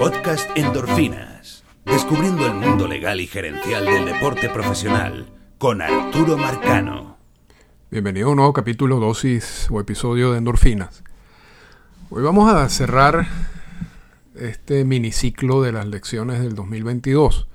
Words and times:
Podcast 0.00 0.48
Endorfinas. 0.56 1.62
Descubriendo 1.84 2.46
el 2.46 2.54
mundo 2.54 2.88
legal 2.88 3.20
y 3.20 3.26
gerencial 3.26 3.84
del 3.84 4.06
deporte 4.06 4.48
profesional 4.48 5.26
con 5.58 5.82
Arturo 5.82 6.38
Marcano. 6.38 7.18
Bienvenido 7.90 8.28
a 8.28 8.30
un 8.30 8.36
nuevo 8.36 8.54
capítulo, 8.54 8.98
dosis 8.98 9.68
o 9.70 9.78
episodio 9.78 10.32
de 10.32 10.38
Endorfinas. 10.38 11.04
Hoy 12.08 12.22
vamos 12.22 12.50
a 12.50 12.66
cerrar 12.70 13.26
este 14.34 14.86
miniciclo 14.86 15.60
de 15.60 15.72
las 15.72 15.86
lecciones 15.86 16.40
del 16.40 16.54
2022. 16.54 17.46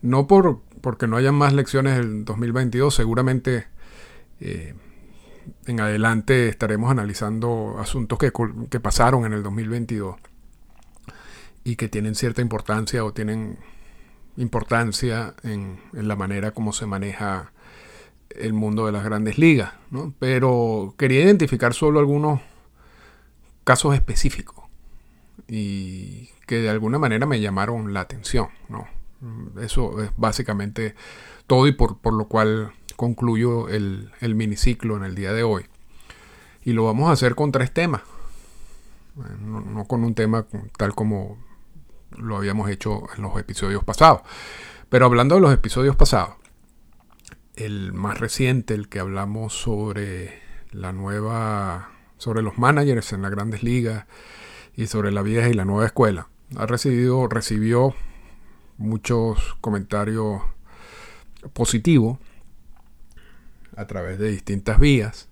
No 0.00 0.26
por, 0.26 0.62
porque 0.80 1.06
no 1.06 1.18
hayan 1.18 1.34
más 1.34 1.52
lecciones 1.52 1.98
del 1.98 2.24
2022, 2.24 2.94
seguramente 2.94 3.66
eh, 4.40 4.72
en 5.66 5.80
adelante 5.80 6.48
estaremos 6.48 6.90
analizando 6.90 7.76
asuntos 7.78 8.18
que, 8.18 8.32
que 8.70 8.80
pasaron 8.80 9.26
en 9.26 9.34
el 9.34 9.42
2022 9.42 10.16
y 11.64 11.76
que 11.76 11.88
tienen 11.88 12.14
cierta 12.14 12.42
importancia 12.42 13.04
o 13.04 13.12
tienen 13.12 13.58
importancia 14.36 15.34
en, 15.42 15.80
la 15.92 16.16
manera 16.16 16.50
como 16.50 16.72
se 16.72 16.86
maneja 16.86 17.52
el 18.30 18.52
mundo 18.52 18.86
de 18.86 18.92
las 18.92 19.04
grandes 19.04 19.38
ligas. 19.38 19.72
Pero 20.18 20.94
quería 20.98 21.22
identificar 21.22 21.72
solo 21.72 22.00
algunos 22.00 22.40
casos 23.64 23.94
específicos 23.94 24.64
y 25.48 26.28
que 26.46 26.56
de 26.56 26.68
alguna 26.68 26.98
manera 26.98 27.26
me 27.26 27.40
llamaron 27.40 27.94
la 27.94 28.00
atención. 28.00 28.48
¿no? 28.68 28.86
Eso 29.60 30.02
es 30.02 30.10
básicamente 30.16 30.94
todo 31.46 31.66
y 31.66 31.72
por, 31.72 31.98
lo 32.12 32.26
cual 32.26 32.72
concluyo 32.96 33.68
el, 33.68 34.10
el 34.20 34.34
miniciclo 34.34 34.96
en 34.96 35.04
el 35.04 35.14
día 35.14 35.32
de 35.32 35.42
hoy. 35.44 35.66
Y 36.62 36.72
lo 36.72 36.84
vamos 36.84 37.08
a 37.08 37.12
hacer 37.12 37.34
con 37.34 37.52
tres 37.52 37.72
temas. 37.72 38.02
no, 39.40 39.84
con 39.84 40.02
un 40.04 40.14
tema 40.14 40.46
tal 40.76 40.94
como 40.94 41.38
lo 42.10 42.36
habíamos 42.36 42.70
hecho 42.70 43.04
en 43.16 43.22
los 43.22 43.38
episodios 43.38 43.84
pasados. 43.84 44.22
Pero 44.88 45.06
hablando 45.06 45.34
de 45.34 45.40
los 45.40 45.52
episodios 45.52 45.96
pasados, 45.96 46.36
el 47.56 47.92
más 47.92 48.18
reciente, 48.18 48.74
el 48.74 48.88
que 48.88 49.00
hablamos 49.00 49.52
sobre 49.54 50.40
la 50.70 50.92
nueva, 50.92 51.90
sobre 52.18 52.42
los 52.42 52.58
managers 52.58 53.12
en 53.12 53.22
las 53.22 53.30
grandes 53.30 53.62
ligas 53.62 54.06
y 54.76 54.86
sobre 54.86 55.12
la 55.12 55.22
vieja 55.22 55.48
y 55.48 55.54
la 55.54 55.64
nueva 55.64 55.86
escuela, 55.86 56.28
ha 56.56 56.66
recibido, 56.66 57.26
recibió 57.28 57.94
muchos 58.76 59.56
comentarios 59.60 60.42
positivos 61.52 62.18
a 63.76 63.86
través 63.86 64.18
de 64.18 64.30
distintas 64.30 64.78
vías 64.78 65.28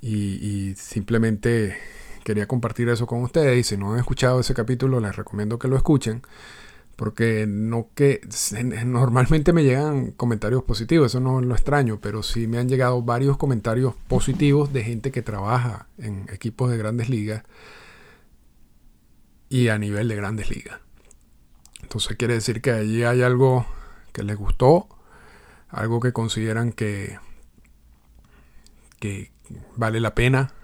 y 0.00 0.74
simplemente 0.76 1.76
quería 2.26 2.48
compartir 2.48 2.88
eso 2.88 3.06
con 3.06 3.22
ustedes 3.22 3.56
y 3.56 3.62
si 3.62 3.76
no 3.76 3.92
han 3.92 4.00
escuchado 4.00 4.40
ese 4.40 4.52
capítulo 4.52 4.98
les 4.98 5.14
recomiendo 5.14 5.60
que 5.60 5.68
lo 5.68 5.76
escuchen 5.76 6.22
porque 6.96 7.46
no 7.46 7.90
que 7.94 8.20
normalmente 8.84 9.52
me 9.52 9.62
llegan 9.62 10.10
comentarios 10.10 10.64
positivos, 10.64 11.12
eso 11.12 11.20
no 11.20 11.38
es 11.38 11.46
lo 11.46 11.54
extraño, 11.54 12.00
pero 12.00 12.24
sí 12.24 12.48
me 12.48 12.58
han 12.58 12.68
llegado 12.68 13.00
varios 13.00 13.36
comentarios 13.36 13.94
positivos 14.08 14.72
de 14.72 14.82
gente 14.82 15.12
que 15.12 15.22
trabaja 15.22 15.86
en 15.98 16.26
equipos 16.32 16.68
de 16.68 16.78
grandes 16.78 17.08
ligas 17.08 17.44
y 19.48 19.68
a 19.68 19.78
nivel 19.78 20.08
de 20.08 20.16
grandes 20.16 20.50
ligas. 20.50 20.80
Entonces 21.80 22.16
quiere 22.16 22.34
decir 22.34 22.60
que 22.60 22.72
allí 22.72 23.04
hay 23.04 23.22
algo 23.22 23.66
que 24.12 24.24
les 24.24 24.36
gustó, 24.36 24.88
algo 25.68 26.00
que 26.00 26.12
consideran 26.12 26.72
que, 26.72 27.20
que 28.98 29.30
vale 29.76 30.00
la 30.00 30.16
pena 30.16 30.54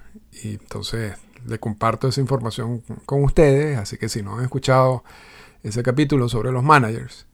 y 0.42 0.54
entonces 0.54 1.14
le 1.46 1.58
comparto 1.58 2.08
esa 2.08 2.20
información 2.20 2.82
con 3.06 3.24
ustedes, 3.24 3.78
así 3.78 3.96
que 3.96 4.08
si 4.08 4.22
no 4.22 4.38
han 4.38 4.44
escuchado 4.44 5.04
ese 5.62 5.82
capítulo 5.82 6.28
sobre 6.28 6.52
los 6.52 6.62
managers, 6.62 7.26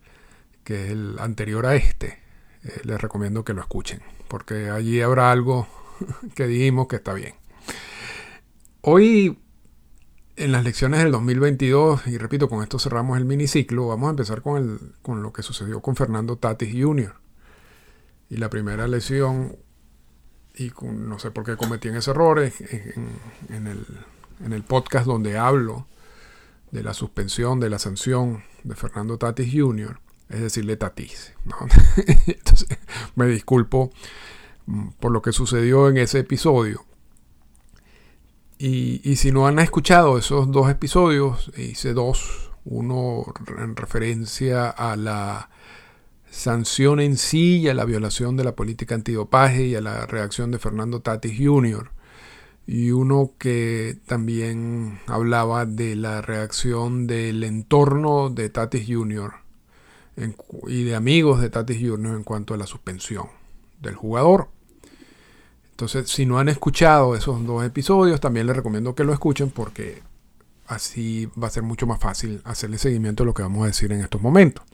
que 0.64 0.84
es 0.84 0.90
el 0.90 1.18
anterior 1.18 1.66
a 1.66 1.74
este, 1.74 2.18
eh, 2.64 2.80
les 2.84 3.00
recomiendo 3.00 3.44
que 3.44 3.54
lo 3.54 3.60
escuchen, 3.60 4.00
porque 4.28 4.70
allí 4.70 5.00
habrá 5.00 5.30
algo 5.30 5.66
que 6.34 6.46
dijimos 6.46 6.88
que 6.88 6.96
está 6.96 7.14
bien. 7.14 7.34
Hoy, 8.80 9.38
en 10.36 10.52
las 10.52 10.64
lecciones 10.64 11.02
del 11.02 11.12
2022, 11.12 12.06
y 12.06 12.18
repito, 12.18 12.48
con 12.48 12.62
esto 12.62 12.78
cerramos 12.78 13.18
el 13.18 13.24
miniciclo, 13.24 13.88
vamos 13.88 14.08
a 14.08 14.10
empezar 14.10 14.42
con, 14.42 14.62
el, 14.62 14.92
con 15.02 15.22
lo 15.22 15.32
que 15.32 15.42
sucedió 15.42 15.80
con 15.80 15.96
Fernando 15.96 16.36
Tatis 16.36 16.72
Jr. 16.72 17.14
Y 18.30 18.36
la 18.36 18.50
primera 18.50 18.86
lección 18.86 19.56
y 20.58 20.72
no 20.82 21.18
sé 21.18 21.30
por 21.30 21.44
qué 21.44 21.56
cometí 21.56 21.88
ese 21.88 22.10
error 22.10 22.40
en, 22.40 24.52
el, 24.52 24.62
podcast 24.64 25.06
donde 25.06 25.38
hablo 25.38 25.86
de 26.72 26.82
la 26.82 26.94
suspensión, 26.94 27.60
de 27.60 27.70
la 27.70 27.78
sanción 27.78 28.42
de 28.64 28.74
Fernando 28.74 29.18
Tatis 29.18 29.52
Jr., 29.52 30.00
es 30.28 30.40
decirle 30.40 30.76
Tatis. 30.76 31.32
Entonces, 32.26 32.68
me 33.14 33.26
disculpo 33.26 33.92
mm, 34.66 34.88
por 35.00 35.12
lo 35.12 35.22
que 35.22 35.32
sucedió 35.32 35.88
en 35.88 35.98
ese 35.98 36.20
episodio. 36.20 36.84
Y, 38.58 39.14
si 39.14 39.30
no 39.30 39.46
han 39.46 39.60
escuchado 39.60 40.18
esos 40.18 40.50
dos 40.50 40.68
episodios, 40.68 41.52
hice 41.56 41.92
dos, 41.92 42.50
uno 42.64 43.32
en 43.56 43.76
referencia 43.76 44.68
a 44.68 44.96
la 44.96 45.48
sanción 46.30 47.00
en 47.00 47.16
sí 47.16 47.58
y 47.58 47.68
a 47.68 47.74
la 47.74 47.84
violación 47.84 48.36
de 48.36 48.44
la 48.44 48.54
política 48.54 48.94
antidopaje 48.94 49.66
y 49.66 49.74
a 49.74 49.80
la 49.80 50.06
reacción 50.06 50.50
de 50.50 50.58
Fernando 50.58 51.00
Tatis 51.00 51.38
Jr. 51.38 51.90
Y 52.66 52.90
uno 52.90 53.32
que 53.38 53.98
también 54.06 55.00
hablaba 55.06 55.64
de 55.64 55.96
la 55.96 56.20
reacción 56.20 57.06
del 57.06 57.42
entorno 57.44 58.28
de 58.30 58.50
Tatis 58.50 58.86
Jr. 58.86 59.32
y 60.66 60.84
de 60.84 60.94
amigos 60.94 61.40
de 61.40 61.48
Tatis 61.48 61.78
Jr. 61.78 62.16
en 62.16 62.24
cuanto 62.24 62.54
a 62.54 62.58
la 62.58 62.66
suspensión 62.66 63.26
del 63.80 63.94
jugador. 63.94 64.48
Entonces, 65.70 66.10
si 66.10 66.26
no 66.26 66.38
han 66.38 66.48
escuchado 66.48 67.14
esos 67.14 67.46
dos 67.46 67.64
episodios, 67.64 68.20
también 68.20 68.46
les 68.46 68.56
recomiendo 68.56 68.94
que 68.94 69.04
lo 69.04 69.12
escuchen 69.12 69.50
porque 69.50 70.02
así 70.66 71.30
va 71.40 71.46
a 71.46 71.50
ser 71.50 71.62
mucho 71.62 71.86
más 71.86 72.00
fácil 72.00 72.42
hacerle 72.44 72.78
seguimiento 72.78 73.22
a 73.22 73.26
lo 73.26 73.32
que 73.32 73.42
vamos 73.42 73.62
a 73.62 73.68
decir 73.68 73.92
en 73.92 74.00
estos 74.00 74.20
momentos. 74.20 74.64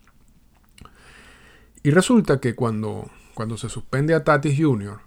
Y 1.84 1.90
resulta 1.90 2.40
que 2.40 2.54
cuando, 2.54 3.10
cuando 3.34 3.58
se 3.58 3.68
suspende 3.68 4.14
a 4.14 4.24
Tatis 4.24 4.58
Jr. 4.58 4.98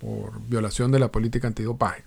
por 0.00 0.42
violación 0.42 0.90
de 0.90 0.98
la 0.98 1.12
política 1.12 1.46
antidopaje, 1.46 2.02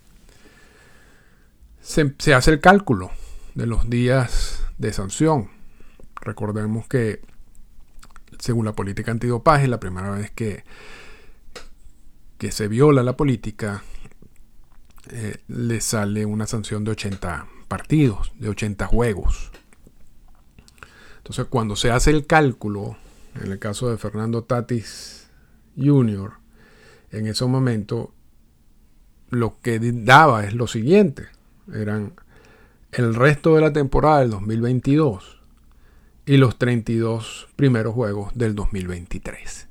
se, 1.81 2.13
se 2.19 2.33
hace 2.33 2.51
el 2.51 2.59
cálculo 2.59 3.09
de 3.55 3.67
los 3.67 3.89
días 3.89 4.66
de 4.77 4.91
sanción. 4.91 5.50
Recordemos 6.19 6.89
que 6.89 7.21
según 8.38 8.66
la 8.66 8.73
política 8.73 9.11
antidopaje, 9.11 9.69
la 9.69 9.79
primera 9.79 10.11
vez 10.11 10.29
que, 10.29 10.66
que 12.38 12.51
se 12.51 12.67
viola 12.67 13.03
la 13.03 13.16
política, 13.16 13.81
eh, 15.09 15.38
le 15.47 15.79
sale 15.79 16.25
una 16.25 16.47
sanción 16.47 16.83
de 16.83 16.91
80 16.91 17.47
partidos, 17.69 18.33
de 18.35 18.50
80 18.50 18.88
juegos. 18.88 19.51
Entonces, 21.19 21.45
cuando 21.50 21.77
se 21.77 21.91
hace 21.91 22.11
el 22.11 22.27
cálculo 22.27 22.97
en 23.36 23.52
el 23.52 23.59
caso 23.59 23.90
de 23.90 23.97
Fernando 23.97 24.44
Tatis 24.44 25.30
Jr., 25.78 26.34
en 27.12 27.28
ese 27.28 27.46
momento 27.46 28.14
lo 29.30 29.59
que 29.62 29.80
daba 29.80 30.46
es 30.46 30.53
lo 30.53 30.68
siguiente. 30.68 31.28
Eran 31.74 32.14
el 32.92 33.16
resto 33.16 33.56
de 33.56 33.62
la 33.62 33.74
temporada 33.74 34.19
del 34.19 34.31
2022 34.31 35.42
y 36.25 36.38
los 36.38 36.58
32 36.58 37.50
primeros 37.56 37.94
juegos 37.94 38.34
del 38.36 38.56
2023. 38.56 39.68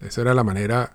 Esa 0.00 0.20
era 0.20 0.34
la 0.34 0.44
manera 0.44 0.94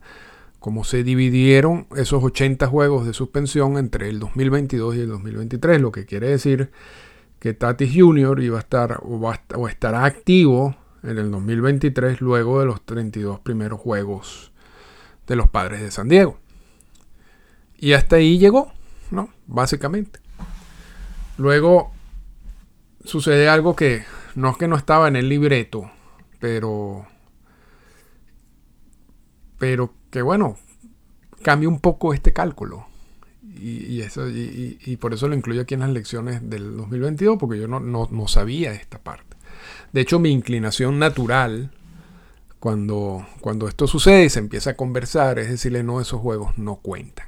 como 0.59 0.85
se 0.85 1.03
dividieron 1.03 1.87
esos 1.97 2.23
80 2.23 2.67
juegos 2.67 3.05
de 3.05 3.13
suspensión 3.13 3.77
entre 3.77 4.07
el 4.07 4.19
2022 4.19 4.95
y 4.95 4.99
el 5.01 5.09
2023, 5.09 5.81
lo 5.81 5.91
que 5.91 6.05
quiere 6.05 6.29
decir 6.29 6.71
que 7.39 7.53
Tatis 7.53 7.91
Jr. 7.93 8.41
iba 8.41 8.57
a 8.57 8.61
estar 8.61 9.01
o, 9.03 9.33
o 9.55 9.67
estará 9.67 10.05
activo 10.05 10.77
en 11.03 11.17
el 11.17 11.31
2023 11.31 12.21
luego 12.21 12.59
de 12.59 12.65
los 12.65 12.81
32 12.85 13.39
primeros 13.41 13.79
juegos 13.79 14.51
de 15.27 15.35
los 15.35 15.49
padres 15.49 15.81
de 15.81 15.91
San 15.91 16.07
Diego. 16.07 16.39
Y 17.77 17.93
hasta 17.93 18.15
ahí 18.15 18.39
llegó, 18.39 18.71
¿no? 19.11 19.29
Básicamente. 19.45 20.19
Luego 21.37 21.91
sucede 23.03 23.49
algo 23.49 23.75
que 23.75 24.05
no 24.35 24.51
es 24.51 24.57
que 24.57 24.67
no 24.67 24.77
estaba 24.77 25.07
en 25.07 25.15
el 25.15 25.27
libreto, 25.27 25.91
pero 26.39 27.05
pero 29.57 29.93
que 30.09 30.21
bueno, 30.21 30.57
cambia 31.41 31.69
un 31.69 31.79
poco 31.79 32.13
este 32.13 32.33
cálculo. 32.33 32.87
Y, 33.55 34.01
eso, 34.01 34.27
y, 34.27 34.97
por 34.97 35.13
eso 35.13 35.29
lo 35.29 35.35
incluyo 35.35 35.61
aquí 35.61 35.73
en 35.73 35.79
las 35.81 35.91
lecciones 35.91 36.49
del 36.49 36.75
2022, 36.75 37.37
porque 37.39 37.59
yo 37.59 37.67
no, 37.69 37.79
no 37.79 38.27
sabía 38.27 38.73
esta 38.73 38.99
parte. 39.01 39.32
De 39.93 40.01
hecho, 40.01 40.19
mi 40.19 40.31
inclinación 40.31 40.97
natural, 40.97 41.71
cuando, 42.59 43.25
cuando 43.41 43.67
esto 43.67 43.85
sucede 43.87 44.25
y 44.25 44.29
se 44.29 44.39
empieza 44.39 44.71
a 44.71 44.75
conversar, 44.75 45.37
es 45.37 45.49
decirle, 45.49 45.83
no, 45.83 46.01
esos 46.01 46.19
juegos 46.19 46.57
no 46.57 46.77
cuentan. 46.77 47.27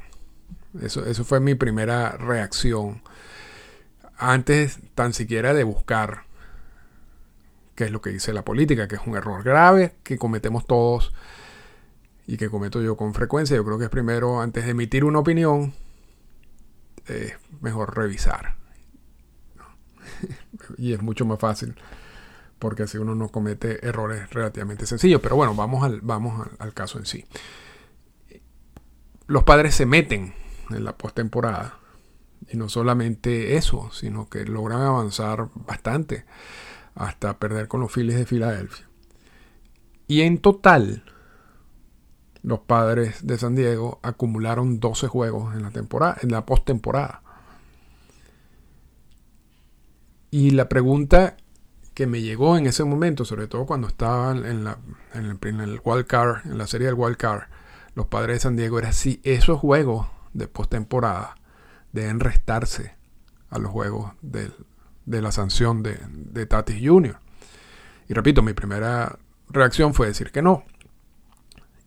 Eso, 0.81 1.06
eso 1.06 1.23
fue 1.23 1.39
mi 1.39 1.53
primera 1.53 2.17
reacción 2.17 3.01
antes 4.17 4.79
tan 4.95 5.13
siquiera 5.13 5.53
de 5.53 5.63
buscar 5.63 6.23
qué 7.75 7.85
es 7.85 7.91
lo 7.91 8.01
que 8.01 8.09
dice 8.09 8.33
la 8.33 8.44
política, 8.44 8.88
que 8.88 8.95
es 8.95 9.01
un 9.06 9.15
error 9.15 9.44
grave 9.44 9.95
que 10.03 10.17
cometemos 10.17 10.65
todos 10.65 11.13
y 12.25 12.38
que 12.38 12.50
cometo 12.50 12.81
yo 12.81 12.97
con 12.97 13.13
frecuencia. 13.13 13.56
Yo 13.56 13.63
creo 13.63 13.77
que 13.77 13.85
es 13.85 13.91
primero, 13.91 14.41
antes 14.41 14.65
de 14.65 14.71
emitir 14.71 15.06
una 15.06 15.19
opinión, 15.19 15.75
es 17.06 17.33
mejor 17.62 17.95
revisar. 17.95 18.56
y 20.79 20.94
es 20.94 21.01
mucho 21.03 21.25
más 21.25 21.38
fácil 21.38 21.75
porque 22.60 22.84
así 22.84 22.98
uno 22.98 23.16
no 23.16 23.30
comete 23.30 23.86
errores 23.86 24.30
relativamente 24.31 24.86
sencillos. 24.86 25.22
Pero 25.22 25.36
bueno, 25.36 25.56
vamos 25.56 25.84
al, 25.84 26.02
vamos 26.02 26.48
al, 26.60 26.74
caso 26.74 26.98
en 26.98 27.06
sí. 27.06 27.25
Los 29.28 29.44
padres 29.44 29.75
se 29.75 29.86
meten 29.86 30.34
en 30.69 30.84
la 30.84 30.98
postemporada. 30.98 31.80
Y 32.48 32.57
no 32.57 32.69
solamente 32.69 33.56
eso, 33.56 33.90
sino 33.92 34.30
que 34.30 34.46
logran 34.46 34.81
avanzar 34.81 35.50
bastante 35.56 36.25
hasta 36.94 37.40
perder 37.40 37.68
con 37.68 37.81
los 37.81 37.92
Phillies 37.92 38.18
de 38.18 38.25
Filadelfia. 38.25 38.88
Y 40.08 40.22
en 40.22 40.38
total, 40.38 41.04
los 42.44 42.60
padres 42.60 43.25
de 43.25 43.38
San 43.38 43.56
Diego 43.56 44.00
acumularon 44.04 44.80
12 44.80 45.08
juegos 45.08 45.56
en 45.56 45.63
la 45.63 45.72
temporada, 45.72 46.18
en 46.22 46.31
la 46.31 46.46
postemporada. 46.46 47.24
Y 50.30 50.51
la 50.51 50.69
pregunta 50.69 51.38
que 51.95 52.06
me 52.06 52.21
llegó 52.21 52.57
en 52.57 52.68
ese 52.68 52.83
momento, 52.83 53.25
sobre 53.25 53.47
todo 53.47 53.65
cuando 53.65 53.88
estaban 53.88 54.45
en, 54.45 54.65
la, 54.65 54.77
en, 55.13 55.25
el, 55.62 55.81
Wild 55.83 56.06
Card, 56.06 56.45
en 56.45 56.57
la 56.57 56.68
serie 56.68 56.88
del 56.88 56.95
Wild 56.95 57.18
Card, 57.18 57.44
los 57.95 58.07
padres 58.07 58.36
de 58.36 58.39
San 58.42 58.57
Diego, 58.57 58.77
era 58.77 58.92
si 58.92 59.21
esos 59.24 59.59
juegos 59.59 60.07
de 60.33 60.47
postemporada 60.47 61.36
deben 61.94 62.19
restarse 62.19 62.95
a 63.50 63.57
los 63.57 63.71
juegos 63.71 64.12
de 64.21 64.51
la 65.21 65.31
sanción 65.31 65.81
de, 65.81 65.97
de 66.12 66.45
Tatis 66.45 66.86
Jr. 66.86 67.18
Y 68.09 68.13
repito, 68.13 68.41
mi 68.41 68.53
primera 68.53 69.18
reacción 69.50 69.94
fue 69.94 70.07
decir 70.07 70.31
que 70.31 70.41
no. 70.41 70.65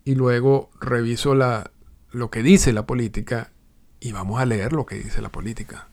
Y 0.03 0.15
luego 0.15 0.71
reviso 0.81 1.35
la, 1.35 1.69
lo 2.11 2.31
que 2.31 2.41
dice 2.41 2.73
la 2.73 2.87
política 2.87 3.51
y 3.99 4.11
vamos 4.11 4.41
a 4.41 4.47
leer 4.47 4.73
lo 4.73 4.87
que 4.87 4.95
dice 4.95 5.21
la 5.21 5.29
política 5.29 5.87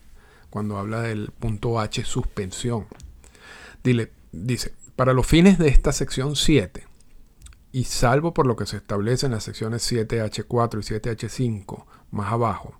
cuando 0.49 0.77
habla 0.77 1.01
del 1.01 1.31
punto 1.37 1.79
H 1.79 2.03
suspensión 2.05 2.87
dice, 4.31 4.73
para 4.95 5.13
los 5.13 5.27
fines 5.27 5.57
de 5.57 5.67
esta 5.67 5.91
sección 5.91 6.35
7, 6.35 6.85
y 7.71 7.83
salvo 7.83 8.33
por 8.33 8.47
lo 8.47 8.55
que 8.55 8.65
se 8.65 8.77
establece 8.77 9.25
en 9.25 9.33
las 9.33 9.43
secciones 9.43 9.91
7H4 9.91 10.79
y 10.79 10.99
7H5 10.99 11.85
más 12.11 12.31
abajo, 12.31 12.73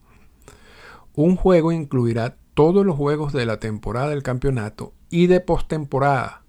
un 1.13 1.35
juego 1.35 1.71
incluirá 1.71 2.37
todos 2.53 2.85
los 2.85 2.95
juegos 2.95 3.33
de 3.33 3.45
la 3.45 3.59
temporada 3.59 4.09
del 4.09 4.23
campeonato 4.23 4.93
y 5.09 5.27
de 5.27 5.39
postemporada, 5.39 6.43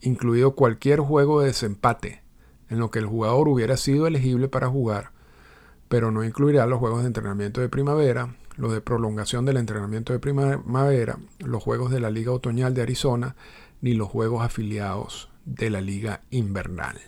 incluido 0.00 0.54
cualquier 0.54 1.00
juego 1.00 1.40
de 1.40 1.48
desempate 1.48 2.22
en 2.70 2.78
lo 2.78 2.90
que 2.90 2.98
el 2.98 3.06
jugador 3.06 3.48
hubiera 3.48 3.76
sido 3.76 4.06
elegible 4.06 4.48
para 4.48 4.68
jugar, 4.68 5.12
pero 5.88 6.10
no 6.10 6.24
incluirá 6.24 6.66
los 6.66 6.78
juegos 6.78 7.02
de 7.02 7.08
entrenamiento 7.08 7.60
de 7.60 7.68
primavera, 7.68 8.34
los 8.56 8.72
de 8.72 8.80
prolongación 8.80 9.44
del 9.44 9.58
entrenamiento 9.58 10.12
de 10.12 10.18
primavera, 10.18 11.18
los 11.38 11.62
juegos 11.62 11.90
de 11.90 12.00
la 12.00 12.10
Liga 12.10 12.32
Otoñal 12.32 12.74
de 12.74 12.82
Arizona 12.82 13.36
ni 13.84 13.92
los 13.92 14.08
juegos 14.08 14.42
afiliados 14.42 15.28
de 15.44 15.68
la 15.68 15.82
liga 15.82 16.22
invernal. 16.30 16.98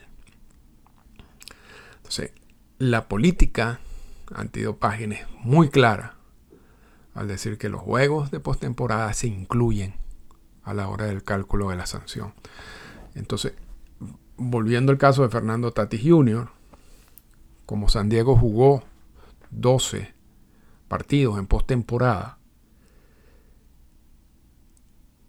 Entonces, 1.97 2.33
la 2.77 3.09
política 3.09 3.81
antidopaje 4.35 5.05
es 5.07 5.27
muy 5.43 5.71
clara 5.71 6.17
al 7.15 7.29
decir 7.29 7.57
que 7.57 7.71
los 7.71 7.81
juegos 7.81 8.31
de 8.31 8.41
postemporada 8.41 9.11
se 9.15 9.27
incluyen 9.27 9.95
a 10.65 10.75
la 10.75 10.89
hora 10.89 11.07
del 11.07 11.25
cálculo 11.25 11.71
de 11.71 11.77
la 11.77 11.87
sanción. 11.87 12.35
Entonces, 13.15 13.55
volviendo 14.37 14.93
al 14.93 14.99
caso 14.99 15.23
de 15.23 15.31
Fernando 15.31 15.73
Tatis 15.73 16.03
Jr., 16.05 16.51
como 17.65 17.89
San 17.89 18.11
Diego 18.11 18.37
jugó 18.37 18.85
12 19.51 20.13
partidos 20.89 21.39
en 21.39 21.47
postemporada, 21.47 22.37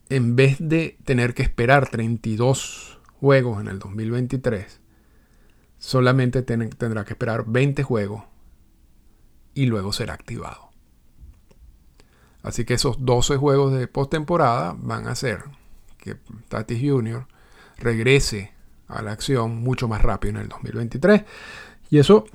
en 0.09 0.35
vez 0.35 0.57
de 0.59 0.97
tener 1.03 1.33
que 1.33 1.43
esperar 1.43 1.89
32 1.89 2.99
juegos 3.19 3.61
en 3.61 3.67
el 3.67 3.79
2023, 3.79 4.79
solamente 5.77 6.41
tendrá 6.41 7.03
que 7.05 7.13
esperar 7.13 7.45
20 7.47 7.83
juegos 7.83 8.23
y 9.53 9.65
luego 9.65 9.91
será 9.91 10.13
activado. 10.13 10.69
Así 12.43 12.63
que 12.63 12.75
esos 12.75 13.03
12 13.03 13.37
juegos 13.37 13.73
de 13.73 13.87
postemporada 13.87 14.75
van 14.77 15.07
a 15.07 15.11
hacer 15.11 15.43
que 15.97 16.15
Tatis 16.47 16.79
Jr. 16.79 17.27
regrese 17.77 18.53
a 18.87 19.01
la 19.01 19.11
acción 19.11 19.57
mucho 19.57 19.87
más 19.87 20.01
rápido 20.01 20.35
en 20.35 20.43
el 20.43 20.47
2023. 20.47 21.23
Y 21.89 21.99
eso. 21.99 22.25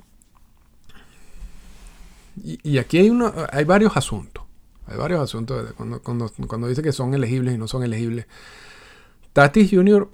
Y, 2.43 2.77
aquí 2.77 2.97
hay, 2.97 3.11
hay 3.51 3.63
varios 3.63 3.95
asuntos. 3.95 4.42
Hay 4.87 4.97
varios 4.97 5.21
asuntos 5.21 5.73
cuando, 5.73 6.01
cuando, 6.01 6.67
dice 6.67 6.81
que 6.81 6.91
son 6.91 7.13
elegibles 7.13 7.55
y 7.55 7.57
no 7.57 7.67
son 7.67 7.83
elegibles. 7.83 8.27
Tatis 9.31 9.71
Jr. 9.71 10.09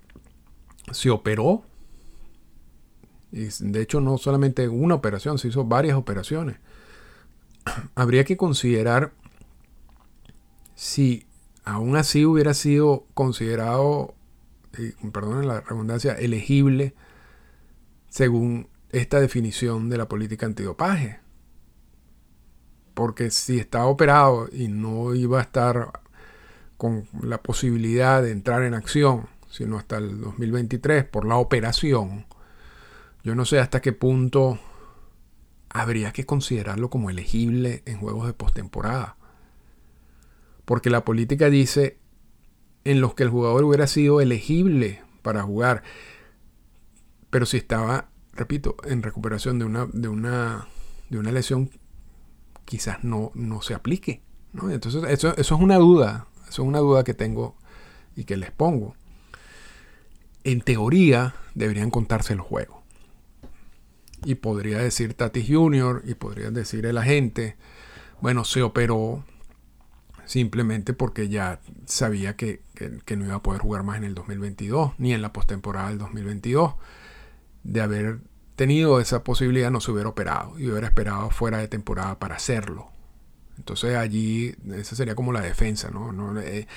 se 0.91 1.09
operó. 1.09 1.63
Y 3.31 3.47
de 3.59 3.81
hecho 3.81 4.01
no 4.01 4.17
solamente 4.17 4.67
una 4.67 4.95
operación, 4.95 5.37
se 5.37 5.47
hizo 5.47 5.63
varias 5.65 5.97
operaciones. 5.97 6.57
Habría 7.95 8.23
que 8.23 8.37
considerar 8.37 9.11
si 10.75 11.25
aún 11.63 11.95
así 11.95 12.25
hubiera 12.25 12.53
sido 12.53 13.05
considerado, 13.13 14.15
perdón 15.11 15.47
la 15.47 15.61
redundancia, 15.61 16.13
elegible 16.13 16.93
según 18.09 18.69
esta 18.91 19.19
definición 19.19 19.89
de 19.89 19.97
la 19.97 20.07
política 20.07 20.45
antidopaje 20.45 21.19
porque 22.99 23.31
si 23.31 23.59
estaba 23.59 23.85
operado 23.85 24.49
y 24.51 24.67
no 24.67 25.15
iba 25.15 25.39
a 25.39 25.43
estar 25.43 26.01
con 26.75 27.07
la 27.21 27.41
posibilidad 27.41 28.21
de 28.21 28.31
entrar 28.31 28.63
en 28.63 28.73
acción, 28.73 29.29
sino 29.49 29.77
hasta 29.77 29.95
el 29.95 30.19
2023 30.19 31.05
por 31.05 31.25
la 31.25 31.37
operación, 31.37 32.25
yo 33.23 33.35
no 33.35 33.45
sé 33.45 33.59
hasta 33.59 33.81
qué 33.81 33.93
punto 33.93 34.59
habría 35.69 36.11
que 36.11 36.25
considerarlo 36.25 36.89
como 36.89 37.09
elegible 37.09 37.83
en 37.85 37.99
juegos 37.99 38.27
de 38.27 38.33
postemporada. 38.33 39.15
Porque 40.65 40.89
la 40.89 41.05
política 41.05 41.49
dice 41.49 41.99
en 42.83 42.99
los 42.99 43.13
que 43.13 43.23
el 43.23 43.29
jugador 43.29 43.63
hubiera 43.63 43.87
sido 43.87 44.19
elegible 44.19 45.01
para 45.21 45.43
jugar, 45.43 45.83
pero 47.29 47.45
si 47.45 47.55
estaba, 47.55 48.09
repito, 48.33 48.75
en 48.83 49.03
recuperación 49.03 49.57
de 49.57 49.63
una, 49.63 49.85
de 49.85 50.09
una, 50.09 50.67
de 51.09 51.17
una 51.17 51.31
lesión 51.31 51.69
quizás 52.69 53.03
no, 53.03 53.31
no 53.33 53.63
se 53.63 53.73
aplique. 53.73 54.21
Entonces, 54.53 55.03
eso, 55.09 55.35
eso 55.35 55.55
es 55.55 55.61
una 55.61 55.77
duda, 55.77 56.27
eso 56.43 56.61
es 56.61 56.67
una 56.67 56.77
duda 56.77 57.03
que 57.03 57.15
tengo 57.15 57.55
y 58.15 58.25
que 58.25 58.37
les 58.37 58.51
pongo. 58.51 58.95
En 60.43 60.61
teoría, 60.61 61.33
deberían 61.55 61.89
contarse 61.89 62.35
los 62.35 62.45
juegos. 62.45 62.77
Y 64.23 64.35
podría 64.35 64.77
decir 64.77 65.15
Tatis 65.15 65.47
Jr. 65.49 66.03
y 66.05 66.13
podría 66.13 66.51
decir 66.51 66.85
el 66.85 66.99
agente, 66.99 67.55
bueno, 68.21 68.45
se 68.45 68.61
operó 68.61 69.25
simplemente 70.25 70.93
porque 70.93 71.27
ya 71.27 71.61
sabía 71.87 72.35
que, 72.35 72.61
que, 72.75 73.17
no 73.17 73.25
iba 73.25 73.35
a 73.35 73.41
poder 73.41 73.61
jugar 73.61 73.81
más 73.81 73.97
en 73.97 74.03
el 74.03 74.13
2022, 74.13 74.93
ni 74.99 75.11
en 75.11 75.23
la 75.23 75.33
postemporada 75.33 75.89
del 75.89 75.97
2022, 75.97 76.75
de 77.63 77.81
haber 77.81 78.19
tenido 78.59 78.99
esa 78.99 79.23
posibilidad 79.23 79.71
no 79.71 79.79
se 79.79 79.89
hubiera 79.89 80.09
operado 80.09 80.59
y 80.59 80.69
hubiera 80.69 80.85
esperado 80.85 81.29
fuera 81.29 81.59
de 81.59 81.69
temporada 81.69 82.19
para 82.19 82.35
hacerlo. 82.35 82.89
Entonces 83.57 83.95
allí 83.95 84.53
esa 84.75 84.97
sería 84.97 85.15
como 85.15 85.31
la 85.31 85.39
defensa, 85.39 85.89
¿no? 85.91 86.11
No, 86.11 86.37
eh, 86.41 86.67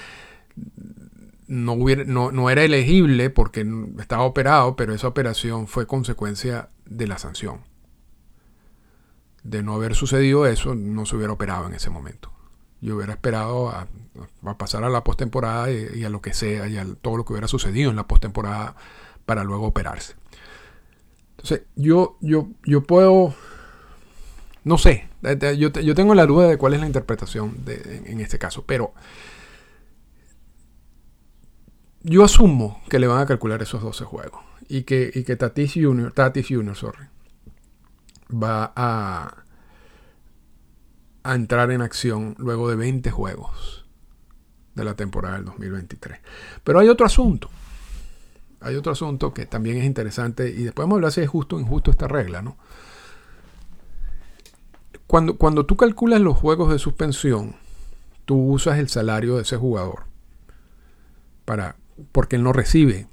no, 1.49 1.73
hubiera, 1.73 2.05
no, 2.05 2.51
era 2.51 2.63
elegible 2.63 3.31
porque 3.31 3.67
estaba 3.99 4.23
operado, 4.23 4.77
pero 4.77 4.95
esa 4.95 5.09
operación 5.09 5.67
fue 5.67 5.89
consecuencia 5.89 6.69
de 6.87 7.09
la 7.09 7.19
sanción. 7.19 7.63
De 9.43 9.65
no 9.65 9.75
haber 9.75 9.97
sucedido 9.97 10.47
eso, 10.47 10.77
no 10.77 11.05
se 11.05 11.17
hubiera 11.17 11.33
operado 11.33 11.67
en 11.67 11.75
ese 11.75 11.91
momento. 11.91 12.31
Yo 12.81 12.95
hubiera 12.95 13.15
esperado 13.15 13.71
a, 13.71 13.89
pasar 14.57 14.85
a 14.85 14.89
la 14.89 15.03
postemporada 15.03 15.69
y, 15.73 16.05
a 16.05 16.11
lo 16.11 16.23
que 16.23 16.33
sea, 16.33 16.69
y 16.69 16.79
a 16.79 16.87
todo 16.95 17.17
lo 17.17 17.25
que 17.25 17.33
hubiera 17.33 17.49
sucedido 17.49 17.91
en 17.91 17.97
la 17.97 18.07
postemporada 18.07 18.77
para 19.27 19.43
luego 19.43 19.67
operarse. 19.67 20.22
Yo, 21.75 22.17
yo, 22.21 22.49
yo 22.65 22.83
puedo, 22.85 23.35
no 24.65 24.79
sé, 24.79 25.09
yo, 25.57 25.73
yo, 25.73 25.95
tengo 25.95 26.15
la 26.15 26.27
duda 26.27 26.49
de 26.49 26.57
cuál 26.57 26.75
es 26.75 26.81
la 26.81 26.87
interpretación 26.87 27.65
de, 27.65 28.03
en, 28.07 28.21
este 28.21 28.39
caso, 28.39 28.65
pero 28.65 28.95
yo 32.03 32.25
asumo 32.25 32.81
que 32.89 32.99
le 32.99 33.07
van 33.07 33.21
a 33.21 33.27
calcular 33.27 33.61
esos 33.63 33.83
12 33.83 34.05
juegos 34.05 34.41
y 34.69 34.83
que, 34.83 35.11
y 35.15 35.25
que 35.25 35.37
Tatis 35.37 35.75
Jr., 35.75 36.13
Tatis 36.13 36.47
Jr., 36.49 36.77
sorry, 36.77 37.07
va 38.33 38.73
a, 38.77 39.45
a 41.25 41.35
entrar 41.35 41.71
en 41.73 41.83
acción 41.83 42.35
luego 42.39 42.71
de 42.71 42.77
20 42.77 43.11
juegos 43.11 43.85
de 44.75 44.85
la 44.85 44.95
temporada 44.95 45.37
del 45.37 45.45
2023. 45.47 46.21
Pero 46.65 46.79
hay 46.79 46.89
otro 46.89 47.07
asunto. 47.07 47.51
Hay 48.63 48.77
otro 48.77 48.93
asunto 48.93 49.35
que 49.35 49.47
también 49.47 49.79
es 49.79 49.85
interesante 49.85 50.49
y 50.51 50.65
después 50.65 50.85
vamos 50.85 50.95
a 50.95 50.99
hablar 50.99 51.13
si 51.13 51.21
es 51.21 51.29
justo 51.29 51.57
o 51.57 51.61
injusto 51.61 51.91
esta 51.91 52.09
regla, 52.09 52.43
¿no? 52.43 52.57
Cuando, 55.07 55.37
cuando 55.37 55.67
tú 55.67 55.77
calculas 55.77 56.21
los 56.21 56.37
juegos 56.37 56.73
de 56.73 56.79
suspensión, 56.79 57.57
tú 58.25 58.37
usas 58.37 58.79
el 58.79 58.89
salario 58.89 59.37
de 59.37 59.43
ese 59.43 59.57
jugador 59.57 60.05
para 61.45 61.77
porque 62.13 62.37
él 62.37 62.43
no 62.43 62.53
recibe 62.53 63.07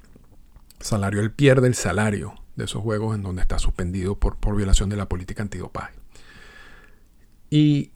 salario, 0.80 1.20
él 1.20 1.30
pierde 1.30 1.66
el 1.68 1.74
salario 1.74 2.34
de 2.56 2.64
esos 2.64 2.82
juegos 2.82 3.14
en 3.14 3.22
donde 3.22 3.42
está 3.42 3.58
suspendido 3.58 4.18
por, 4.18 4.36
por 4.36 4.56
violación 4.56 4.88
de 4.88 4.96
la 4.96 5.08
política 5.08 5.42
antidopaje. 5.42 5.94
Y 7.50 7.90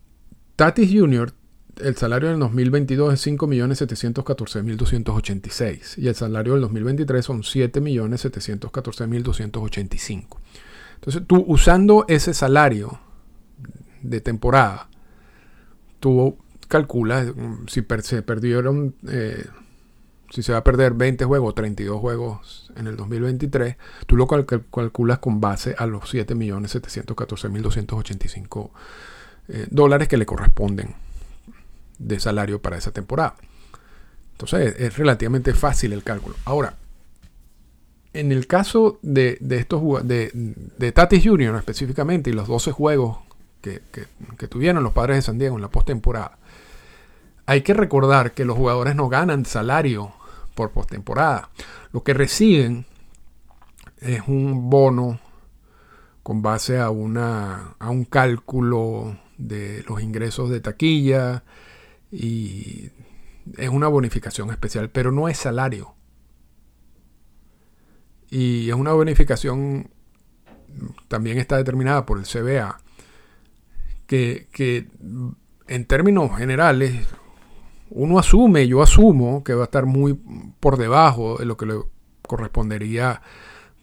Tatis 0.57 0.91
Jr., 0.93 1.33
el 1.81 1.97
salario 1.97 2.28
del 2.28 2.38
2022 2.38 3.14
es 3.14 3.26
5.714.286 3.26 5.99
y 5.99 6.07
el 6.09 6.14
salario 6.14 6.52
del 6.52 6.61
2023 6.62 7.25
son 7.25 7.43
7.714.285. 7.43 10.26
Entonces 10.95 11.23
tú 11.26 11.45
usando 11.47 12.04
ese 12.09 12.35
salario 12.35 13.00
de 14.02 14.21
temporada, 14.21 14.88
tú 16.00 16.37
calculas 16.69 17.35
mm, 17.35 17.69
si 17.69 17.83
se 18.02 18.23
perdieron 18.23 18.95
eh, 19.09 19.47
si 20.31 20.43
se 20.43 20.52
va 20.52 20.59
a 20.59 20.64
perder 20.64 20.93
20 20.95 21.25
juegos, 21.26 21.54
32 21.54 22.00
juegos 22.00 22.73
en 22.76 22.87
el 22.88 22.97
2023, 22.97 23.76
tú 24.07 24.16
lo 24.16 24.26
calculas 24.26 25.21
con 25.21 25.40
base 25.40 25.76
a 25.78 25.87
los 25.87 26.12
7.714.285 26.12 28.71
eh, 29.47 29.66
dólares 29.71 30.09
que 30.09 30.16
le 30.16 30.26
corresponden 30.26 30.97
de 31.99 32.21
salario 32.21 32.61
para 32.61 32.77
esa 32.77 32.93
temporada. 32.93 33.37
Entonces 34.33 34.75
es, 34.79 34.97
relativamente 34.97 35.55
fácil 35.55 35.93
el 35.93 36.03
cálculo. 36.03 36.37
Ahora, 36.45 36.77
en 38.13 38.33
el 38.33 38.47
caso 38.47 38.99
de, 39.03 39.39
estos 39.51 40.07
de, 40.07 40.31
de 40.35 40.93
Tatis 40.93 41.25
Junior 41.25 41.57
específicamente 41.57 42.31
y 42.31 42.33
los 42.33 42.49
12 42.49 42.73
juegos 42.73 43.19
que, 43.61 43.81
que 43.91 44.49
tuvieron 44.49 44.83
los 44.83 44.93
padres 44.93 45.17
de 45.17 45.23
San 45.23 45.39
Diego 45.39 45.57
en 45.57 45.63
la 45.63 45.69
postemporada, 45.69 46.39
hay 47.47 47.63
que 47.63 47.75
recordar 47.75 48.33
que 48.33 48.45
los 48.45 48.57
jugadores 48.57 48.95
no 48.97 49.09
ganan 49.09 49.45
salario 49.45 50.13
por 50.55 50.71
postemporada. 50.71 51.51
Lo 51.93 52.03
que 52.03 52.15
reciben 52.15 52.87
es 54.01 54.23
un 54.27 54.71
bono 54.71 55.19
con 56.23 56.43
base 56.43 56.79
a, 56.79 56.91
una, 56.91 57.75
a 57.79 57.91
un 57.91 58.05
cálculo 58.05 59.17
de 59.37 59.85
los 59.89 60.01
ingresos 60.01 60.49
de 60.51 60.61
taquilla 60.61 61.43
y 62.14 62.90
es 63.59 63.68
una 63.68 63.88
bonificación 63.88 64.50
especial, 64.50 64.90
pero 64.90 65.11
no 65.11 65.28
es 65.28 65.38
salario. 65.38 65.94
Y 68.30 68.68
es 68.68 68.75
una 68.75 68.92
bonificación 68.92 69.90
también 71.09 71.38
está 71.38 71.56
determinada 71.56 72.06
por 72.06 72.18
el 72.18 72.25
CBA, 72.25 72.78
que, 74.06 74.49
que 74.52 74.88
en 75.68 75.85
términos 75.87 76.37
generales 76.37 77.06
uno 77.90 78.18
asume, 78.18 78.66
yo 78.66 78.83
asumo 78.83 79.44
que 79.44 79.54
va 79.54 79.62
a 79.62 79.64
estar 79.64 79.87
muy 79.87 80.14
por 80.61 80.76
debajo 80.76 81.38
de 81.38 81.47
lo 81.47 81.56
que 81.56 81.66
le 81.66 81.75
correspondería, 82.23 83.23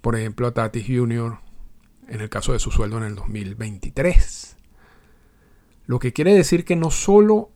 por 0.01 0.15
ejemplo, 0.15 0.47
a 0.47 0.53
Tatis 0.53 0.85
Jr. 0.87 1.37
en 2.07 2.21
el 2.21 2.29
caso 2.29 2.53
de 2.53 2.59
su 2.59 2.71
sueldo 2.71 2.97
en 2.97 3.03
el 3.03 3.15
2023. 3.15 4.57
Lo 5.85 5.99
que 5.99 6.13
quiere 6.13 6.33
decir 6.33 6.65
que 6.65 6.75
no 6.75 6.91
solo 6.91 7.51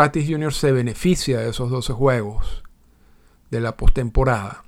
Tatis 0.00 0.26
Jr. 0.26 0.54
se 0.54 0.72
beneficia 0.72 1.40
de 1.40 1.50
esos 1.50 1.68
12 1.68 1.92
juegos 1.92 2.62
de 3.50 3.60
la 3.60 3.76
postemporada, 3.76 4.64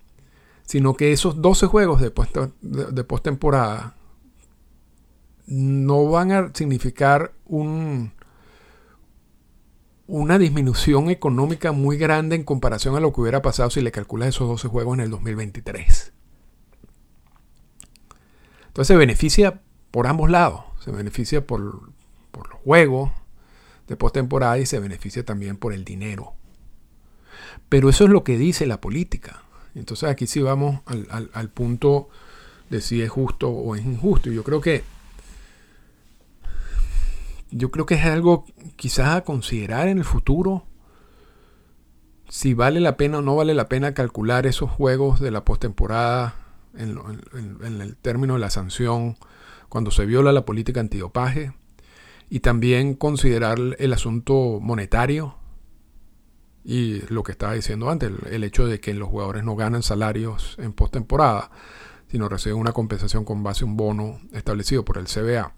sino 0.67 0.93
que 0.93 1.11
esos 1.13 1.41
12 1.41 1.69
juegos 1.69 2.03
de, 2.03 3.05
postemporada 3.05 3.97
no 5.47 6.11
van 6.11 6.33
a 6.33 6.51
significar 6.53 7.33
un, 7.47 8.13
una 10.07 10.39
disminución 10.39 11.09
económica 11.09 11.73
muy 11.73 11.97
grande 11.97 12.37
en 12.37 12.45
comparación 12.45 12.95
a 12.97 13.01
lo 13.01 13.15
que 13.15 13.23
hubiera 13.23 13.41
pasado 13.41 13.71
si 13.71 13.81
le 13.81 13.91
calculas 13.91 14.29
esos 14.29 14.47
12 14.47 14.69
juegos 14.69 14.99
en 14.99 15.05
el 15.05 15.11
2023. 15.11 16.13
Entonces 18.67 18.87
se 18.87 18.97
beneficia 18.99 19.63
por 19.91 20.07
ambos 20.07 20.29
lados. 20.29 20.63
Se 20.85 20.91
beneficia 20.91 21.47
por 21.47 21.61
los 21.63 22.61
juegos 22.65 23.13
de 23.93 23.97
postemporada 23.97 24.59
y 24.59 24.67
se 24.67 24.81
beneficia 24.81 25.25
también 25.25 25.57
por 25.57 25.73
el 25.73 25.85
dinero. 25.85 26.35
Pero 27.69 27.89
eso 27.89 28.05
es 28.05 28.11
lo 28.11 28.25
que 28.25 28.39
dice 28.39 28.67
la 28.67 28.81
política. 28.81 29.43
Entonces 29.75 30.09
aquí 30.09 30.27
sí 30.27 30.41
vamos 30.41 30.81
al, 30.87 31.31
al 31.33 31.51
punto 31.51 32.09
de 32.71 32.81
si 32.81 33.03
es 33.03 33.11
justo 33.11 33.49
o 33.49 33.77
es 33.77 33.85
injusto. 33.85 34.31
Yo 34.31 34.45
creo 34.45 34.61
que 34.61 34.83
yo 37.51 37.71
creo 37.71 37.85
que 37.85 37.95
es 37.95 38.05
algo 38.05 38.47
quizás 38.77 39.15
a 39.15 39.25
considerar 39.25 39.89
en 39.89 39.99
el 39.99 40.05
futuro. 40.05 40.65
Si 42.29 42.55
vale 42.55 42.81
la 42.81 42.97
pena 42.97 43.19
o 43.19 43.23
no 43.23 43.37
vale 43.37 43.53
la 43.53 43.69
pena 43.69 43.93
calcular 43.93 44.47
esos 44.47 44.71
juegos 44.71 45.21
de 45.21 45.31
la 45.31 45.45
postemporada 45.45 46.35
en, 46.75 46.99
el 47.81 47.97
término 47.97 48.35
de 48.35 48.41
la 48.41 48.49
sanción 48.49 49.17
cuando 49.69 49.91
se 49.91 50.07
viola 50.07 50.33
la 50.33 50.47
política 50.47 50.81
antidopaje. 50.81 51.53
Y 52.33 52.41
también 52.41 52.95
considerar 52.95 53.59
el 53.79 53.93
asunto 53.93 54.59
monetario 54.59 55.37
y 56.65 57.03
lo 57.13 57.25
que 57.25 57.33
estaba 57.33 57.53
diciendo 57.53 57.91
antes, 57.91 58.11
el, 58.31 58.43
hecho 58.43 58.67
de 58.67 58.81
que 58.81 58.95
los 58.95 59.11
jugadores 59.11 59.45
no 59.45 59.55
ganan 59.55 59.83
salarios 59.83 60.57
en 60.59 60.73
postemporada, 60.73 61.51
sino 62.11 62.31
reciben 62.31 62.59
una 62.59 62.73
compensación 62.73 63.27
con 63.27 63.43
base 63.43 63.65
a 63.65 63.67
un 63.67 63.77
bono 63.77 64.19
establecido 64.33 64.83
por 64.83 64.97
el 64.97 65.09
CBA 65.09 65.53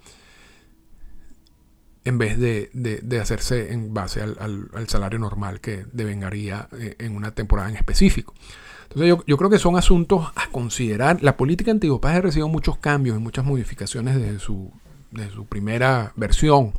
en 2.02 2.19
vez 2.19 2.40
de, 2.40 3.21
hacerse 3.21 3.73
en 3.73 3.95
base 3.95 4.21
al, 4.21 4.88
salario 4.88 5.21
normal 5.21 5.61
que 5.61 5.87
devengaría 5.93 6.69
eh, 6.73 6.97
en 6.99 7.14
una 7.14 7.31
temporada 7.37 7.69
en 7.69 7.76
específico. 7.76 8.35
Entonces 8.88 9.16
yo, 9.25 9.37
creo 9.37 9.49
que 9.49 9.61
son 9.61 9.76
asuntos 9.76 10.26
a 10.35 10.49
considerar. 10.50 11.23
La 11.23 11.37
política 11.37 11.71
antidopaje 11.71 12.16
ha 12.16 12.23
recibido 12.23 12.49
muchos 12.49 12.78
cambios 12.78 13.16
y 13.16 13.21
muchas 13.21 13.45
modificaciones 13.45 14.16
desde 14.16 14.40
su, 14.40 14.73
su 15.30 15.47
primera 15.47 16.12
versión. 16.16 16.73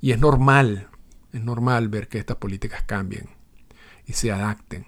Y 0.00 0.12
es 0.12 0.18
normal, 0.18 0.88
es 1.32 1.42
normal 1.42 1.88
ver 1.88 2.08
que 2.08 2.18
estas 2.18 2.36
políticas 2.36 2.82
cambien 2.82 3.28
y 4.06 4.12
se 4.12 4.32
adapten. 4.32 4.86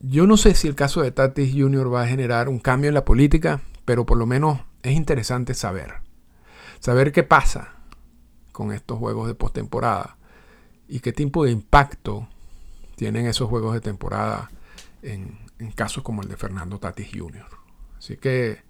Yo 0.00 0.26
no 0.26 0.36
sé 0.36 0.54
si 0.54 0.68
el 0.68 0.74
caso 0.74 1.02
de 1.02 1.10
Tatis 1.10 1.52
Jr. 1.52 1.92
va 1.92 2.02
a 2.02 2.06
generar 2.06 2.48
un 2.48 2.58
cambio 2.58 2.88
en 2.88 2.94
la 2.94 3.04
política, 3.04 3.60
pero 3.84 4.06
por 4.06 4.18
lo 4.18 4.26
menos 4.26 4.60
es 4.82 4.94
interesante 4.94 5.54
saber. 5.54 5.94
Saber 6.80 7.12
qué 7.12 7.22
pasa 7.22 7.72
con 8.52 8.72
estos 8.72 8.98
juegos 8.98 9.26
de 9.26 9.34
postemporada 9.34 10.16
y 10.88 11.00
qué 11.00 11.12
tipo 11.12 11.44
de 11.44 11.50
impacto 11.50 12.28
tienen 12.96 13.26
esos 13.26 13.48
juegos 13.48 13.74
de 13.74 13.80
temporada 13.80 14.50
en, 15.02 15.38
casos 15.74 16.02
como 16.02 16.22
el 16.22 16.28
de 16.28 16.36
Fernando 16.36 16.78
Tatis 16.78 17.08
Jr. 17.12 17.46
Así 17.98 18.16
que 18.16 18.62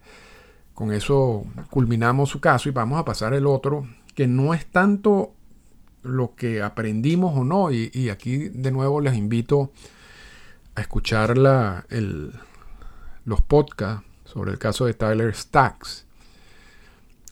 con 0.76 0.92
eso 0.92 1.47
culminamos 1.71 2.28
su 2.28 2.38
caso 2.38 2.68
y 2.68 2.73
vamos 2.73 3.00
a 3.00 3.04
pasar 3.06 3.33
el 3.33 3.47
otro, 3.47 3.88
que 4.14 4.26
no 4.26 4.52
es 4.52 4.66
tanto 4.66 5.33
lo 6.02 6.35
que 6.35 6.62
aprendimos 6.62 7.35
o 7.35 7.45
no, 7.45 7.73
y, 7.73 8.11
aquí 8.11 8.50
de 8.50 8.71
nuevo 8.73 9.00
les 9.00 9.16
invito 9.16 9.73
a 10.75 10.83
escuchar 10.83 11.38
la, 11.38 11.87
los 13.25 13.40
podcasts 13.40 14.06
sobre 14.26 14.52
el 14.52 14.59
caso 14.59 14.85
de 14.85 14.92
Tyler 14.92 15.35
Stacks, 15.35 16.04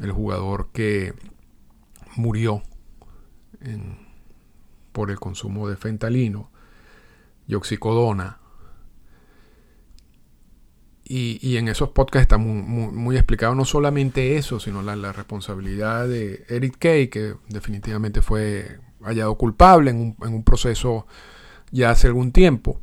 el 0.01 0.11
jugador 0.11 0.71
que 0.73 1.13
murió 2.17 2.63
por 4.93 5.11
el 5.11 5.21
consumo 5.21 5.69
de 5.69 5.77
fentalino 5.77 6.51
y 7.47 7.57
oxicodona. 7.57 8.39
Y, 11.07 11.59
en 11.59 11.69
esos 11.69 11.91
podcasts 11.91 12.23
está 12.23 12.39
muy, 12.39 13.17
explicado 13.17 13.55
no 13.55 13.67
solamente 13.67 14.37
eso, 14.37 14.59
sino 14.59 14.83
la, 14.83 15.13
responsabilidad 15.13 16.09
de 16.09 16.45
Eric 16.49 16.79
Kay, 16.79 17.09
que 17.09 17.35
definitivamente 17.49 18.23
fue 18.23 18.81
hallado 19.03 19.37
culpable 19.37 19.91
en 19.91 19.97
un, 19.99 20.17
en 20.27 20.35
un 20.35 20.45
proceso 20.45 21.07
ya 21.71 21.91
hace 21.91 22.07
algún 22.07 22.33
tiempo 22.33 22.81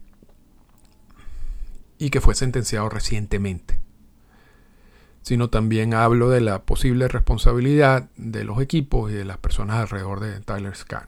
y 1.97 2.11
que 2.11 2.21
fue 2.21 2.35
sentenciado 2.35 2.89
recientemente 2.89 3.81
sino 5.21 5.49
también 5.49 5.93
hablo 5.93 6.29
de 6.29 6.41
la 6.41 6.63
posible 6.63 7.07
responsabilidad 7.07 8.09
de 8.17 8.43
los 8.43 8.59
equipos 8.61 9.11
y 9.11 9.13
de 9.13 9.25
las 9.25 9.37
personas 9.37 9.77
alrededor 9.77 10.19
de 10.19 10.39
Tyler 10.41 10.75
Scott. 10.75 11.07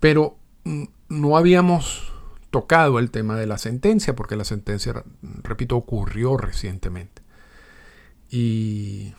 Pero 0.00 0.36
mm, 0.64 0.84
no 1.08 1.36
habíamos 1.36 2.12
tocado 2.50 2.98
el 2.98 3.10
tema 3.10 3.36
de 3.36 3.46
la 3.46 3.58
sentencia, 3.58 4.14
porque 4.14 4.36
la 4.36 4.44
sentencia, 4.44 5.04
repito, 5.42 5.76
ocurrió 5.76 6.36
recientemente. 6.36 7.22
Y, 8.30 9.14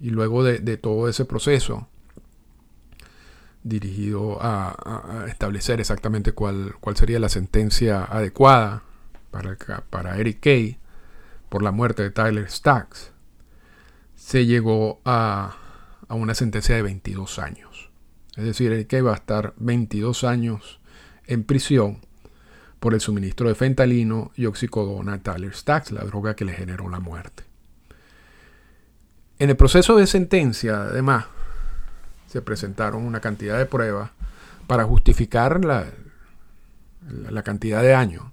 luego 0.00 0.44
de, 0.44 0.76
todo 0.76 1.08
ese 1.08 1.24
proceso 1.24 1.88
dirigido 3.62 4.38
a, 4.40 5.26
establecer 5.28 5.80
exactamente 5.80 6.32
cuál, 6.32 6.74
cuál, 6.80 6.96
sería 6.96 7.18
la 7.18 7.28
sentencia 7.28 8.04
adecuada 8.04 8.82
para, 9.30 9.56
para 9.90 10.18
Eric 10.18 10.40
Kay 10.40 10.78
por 11.48 11.62
la 11.62 11.72
muerte 11.72 12.02
de 12.02 12.10
Tyler 12.10 12.50
Stacks, 12.50 13.12
se 14.14 14.46
llegó 14.46 15.00
a, 15.04 15.56
a 16.08 16.14
una 16.14 16.34
sentencia 16.34 16.76
de 16.76 16.82
22 16.82 17.38
años. 17.38 17.90
Es 18.36 18.44
decir, 18.44 18.72
Eric 18.72 18.88
Kay 18.88 19.00
va 19.00 19.12
a 19.12 19.16
estar 19.16 19.54
22 19.56 20.24
años 20.24 20.80
en 21.26 21.44
prisión 21.44 22.07
por 22.80 22.94
el 22.94 23.00
suministro 23.00 23.48
de 23.48 23.54
fentalino 23.54 24.30
y 24.36 24.46
oxicodona 24.46 25.14
a 25.14 25.18
Tyler 25.18 25.54
Stacks, 25.54 25.90
la 25.90 26.04
droga 26.04 26.34
que 26.34 26.44
le 26.44 26.52
generó 26.52 26.88
la 26.88 27.00
muerte. 27.00 27.44
En 29.38 29.50
el 29.50 29.56
proceso 29.56 29.96
de 29.96 30.06
sentencia, 30.06 30.82
además, 30.82 31.26
se 32.28 32.42
presentaron 32.42 33.04
una 33.04 33.20
cantidad 33.20 33.56
de 33.58 33.66
pruebas 33.66 34.10
para 34.66 34.84
justificar 34.84 35.64
la, 35.64 35.86
la 37.30 37.42
cantidad 37.42 37.82
de 37.82 37.94
años. 37.94 38.24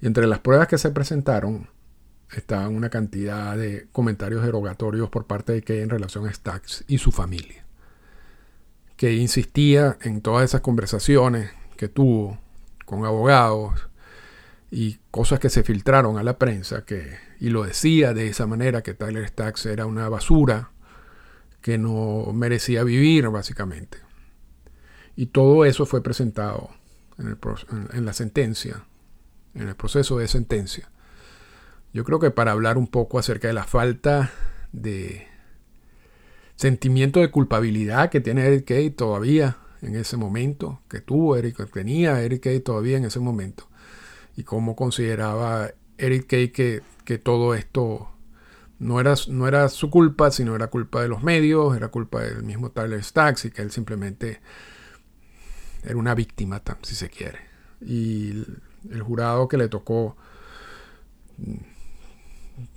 Y 0.00 0.06
entre 0.06 0.26
las 0.26 0.38
pruebas 0.38 0.68
que 0.68 0.78
se 0.78 0.90
presentaron 0.90 1.68
está 2.32 2.68
una 2.68 2.90
cantidad 2.90 3.56
de 3.56 3.88
comentarios 3.92 4.42
derogatorios 4.44 5.08
por 5.08 5.26
parte 5.26 5.52
de 5.52 5.62
Kay 5.62 5.80
en 5.80 5.90
relación 5.90 6.26
a 6.26 6.32
Stacks 6.32 6.84
y 6.86 6.98
su 6.98 7.10
familia. 7.10 7.64
Que 8.96 9.14
insistía 9.14 9.98
en 10.02 10.20
todas 10.20 10.44
esas 10.44 10.60
conversaciones 10.60 11.50
que 11.76 11.88
tuvo 11.88 12.38
con 12.90 13.06
abogados 13.06 13.88
y 14.68 14.98
cosas 15.12 15.38
que 15.38 15.48
se 15.48 15.62
filtraron 15.62 16.18
a 16.18 16.24
la 16.24 16.38
prensa 16.38 16.84
que, 16.84 17.18
y 17.38 17.50
lo 17.50 17.62
decía 17.62 18.14
de 18.14 18.26
esa 18.26 18.48
manera 18.48 18.82
que 18.82 18.94
Tyler 18.94 19.28
Stacks 19.28 19.66
era 19.66 19.86
una 19.86 20.08
basura 20.08 20.72
que 21.60 21.78
no 21.78 22.32
merecía 22.34 22.82
vivir 22.82 23.28
básicamente. 23.28 23.98
Y 25.14 25.26
todo 25.26 25.64
eso 25.64 25.86
fue 25.86 26.02
presentado 26.02 26.70
en, 27.16 28.04
la 28.04 28.12
sentencia, 28.12 28.84
en 29.54 29.68
el 29.68 29.76
proceso 29.76 30.18
de 30.18 30.26
sentencia. 30.26 30.90
Yo 31.92 32.02
creo 32.02 32.18
que 32.18 32.32
para 32.32 32.50
hablar 32.50 32.76
un 32.76 32.88
poco 32.88 33.20
acerca 33.20 33.46
de 33.46 33.54
la 33.54 33.64
falta 33.64 34.32
de 34.72 35.28
sentimiento 36.56 37.20
de 37.20 37.30
culpabilidad 37.30 38.10
que 38.10 38.20
tiene 38.20 38.46
Eric 38.46 38.96
todavía 38.96 39.58
en 39.82 39.96
ese 39.96 40.16
momento, 40.16 40.80
que 40.88 41.00
tuvo 41.00 41.36
Eric, 41.36 41.56
que 41.56 41.66
tenía 41.66 42.20
Eric 42.22 42.44
Kay 42.44 42.60
todavía 42.60 42.96
en 42.96 43.04
ese 43.04 43.20
momento, 43.20 43.68
y 44.36 44.44
cómo 44.44 44.76
consideraba 44.76 45.70
Eric 45.98 46.26
Kay 46.26 46.48
que, 46.50 46.82
que 47.04 47.18
todo 47.18 47.54
esto 47.54 48.10
no 48.78 48.98
era, 48.98 49.14
no 49.28 49.46
era 49.46 49.68
su 49.68 49.90
culpa, 49.90 50.30
sino 50.30 50.56
era 50.56 50.68
culpa 50.68 51.02
de 51.02 51.08
los 51.08 51.22
medios, 51.22 51.76
era 51.76 51.88
culpa 51.88 52.22
del 52.22 52.42
mismo 52.42 52.70
Tyler 52.70 53.04
Stacks 53.04 53.44
y 53.44 53.50
que 53.50 53.62
él 53.62 53.70
simplemente 53.70 54.40
era 55.84 55.96
una 55.96 56.14
víctima, 56.14 56.62
si 56.82 56.94
se 56.94 57.10
quiere. 57.10 57.38
Y 57.80 58.44
el 58.90 59.02
jurado 59.02 59.48
que 59.48 59.58
le 59.58 59.68
tocó 59.68 60.16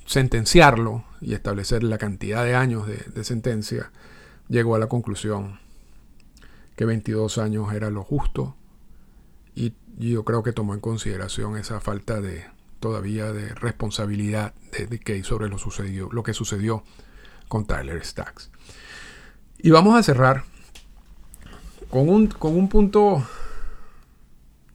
sentenciarlo 0.05 1.05
y 1.21 1.33
establecer 1.33 1.83
la 1.83 1.97
cantidad 1.97 2.43
de 2.43 2.55
años 2.55 2.85
de, 2.87 3.23
sentencia, 3.23 3.91
llegó 4.49 4.75
a 4.75 4.79
la 4.79 4.87
conclusión 4.87 5.59
que 6.75 6.85
22 6.85 7.37
años 7.37 7.73
era 7.73 7.89
lo 7.89 8.03
justo 8.03 8.55
y 9.55 9.73
yo 9.97 10.23
creo 10.23 10.41
que 10.41 10.53
tomó 10.53 10.73
en 10.73 10.79
consideración 10.79 11.57
esa 11.57 11.79
falta 11.79 12.19
de 12.19 12.45
todavía 12.79 13.31
de 13.31 13.53
responsabilidad 13.55 14.53
de, 14.71 14.99
Kay 14.99 15.23
sobre 15.23 15.47
lo, 15.47 15.57
lo 16.11 16.23
que 16.23 16.33
sucedió 16.33 16.83
con 17.47 17.65
Tyler 17.65 18.03
Stacks. 18.03 18.49
Y 19.59 19.69
vamos 19.69 19.95
a 19.95 20.03
cerrar 20.03 20.43
con 21.89 22.09
un, 22.09 22.27
con 22.27 22.57
un 22.57 22.67
punto 22.67 23.23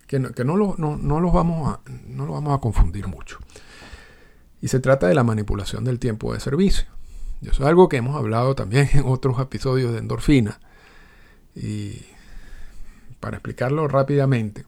que, 0.06 0.18
no, 0.18 0.30
que 0.30 0.44
no, 0.44 0.56
lo, 0.56 0.76
no, 0.78 0.96
no, 0.96 1.32
vamos 1.32 1.74
a, 1.74 1.80
no 2.06 2.24
lo 2.24 2.32
vamos 2.32 2.56
a 2.56 2.60
confundir 2.60 3.08
mucho. 3.08 3.38
Y 4.62 4.68
se 4.68 4.80
trata 4.80 5.08
de 5.08 5.14
la 5.14 5.24
manipulación 5.24 5.84
del 5.84 5.98
tiempo 5.98 6.32
de 6.32 6.40
servicio. 6.40 6.88
eso 7.42 7.62
es 7.62 7.68
algo 7.68 7.88
que 7.88 7.98
hemos 7.98 8.16
hablado 8.16 8.54
también 8.54 8.88
en 8.94 9.04
otros 9.06 9.38
episodios 9.40 9.92
de 9.92 9.98
endorfina. 9.98 10.60
Y 11.60 12.04
para 13.20 13.38
explicarlo 13.38 13.88
rápidamente, 13.88 14.64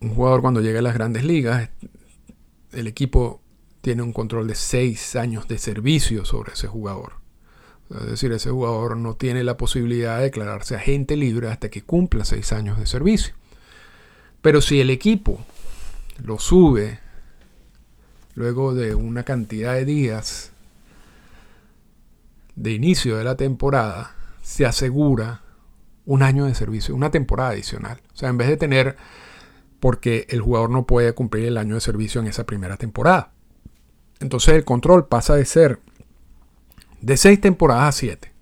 un 0.00 0.14
jugador 0.14 0.40
cuando 0.40 0.60
llega 0.60 0.78
a 0.78 0.82
las 0.82 0.94
grandes 0.94 1.24
ligas, 1.24 1.68
el 2.72 2.86
equipo 2.86 3.40
tiene 3.82 4.02
un 4.02 4.12
control 4.12 4.46
de 4.46 4.54
seis 4.54 5.14
años 5.16 5.46
de 5.46 5.58
servicio 5.58 6.24
sobre 6.24 6.52
ese 6.52 6.68
jugador. 6.68 7.14
Es 7.90 8.06
decir, 8.06 8.32
ese 8.32 8.50
jugador 8.50 8.96
no 8.96 9.14
tiene 9.14 9.44
la 9.44 9.56
posibilidad 9.56 10.18
de 10.18 10.24
declararse 10.24 10.76
agente 10.76 11.16
libre 11.16 11.48
hasta 11.48 11.70
que 11.70 11.82
cumpla 11.82 12.24
seis 12.24 12.52
años 12.52 12.78
de 12.78 12.86
servicio. 12.86 13.34
Pero 14.40 14.60
si 14.60 14.80
el 14.80 14.90
equipo 14.90 15.44
lo 16.22 16.38
sube 16.38 17.00
luego 18.34 18.74
de 18.74 18.94
una 18.94 19.24
cantidad 19.24 19.74
de 19.74 19.84
días 19.84 20.52
de 22.56 22.72
inicio 22.72 23.16
de 23.16 23.24
la 23.24 23.36
temporada, 23.36 24.17
se 24.48 24.64
asegura 24.64 25.42
un 26.06 26.22
año 26.22 26.46
de 26.46 26.54
servicio, 26.54 26.94
una 26.94 27.10
temporada 27.10 27.50
adicional. 27.50 28.00
O 28.14 28.16
sea, 28.16 28.30
en 28.30 28.38
vez 28.38 28.48
de 28.48 28.56
tener, 28.56 28.96
porque 29.78 30.26
el 30.30 30.40
jugador 30.40 30.70
no 30.70 30.86
puede 30.86 31.12
cumplir 31.12 31.44
el 31.44 31.58
año 31.58 31.74
de 31.74 31.82
servicio 31.82 32.22
en 32.22 32.28
esa 32.28 32.46
primera 32.46 32.78
temporada. 32.78 33.32
Entonces 34.20 34.54
el 34.54 34.64
control 34.64 35.06
pasa 35.06 35.34
de 35.34 35.44
ser 35.44 35.80
de 37.02 37.18
seis 37.18 37.42
temporadas 37.42 37.88
a 37.90 37.92
siete. 37.92 38.32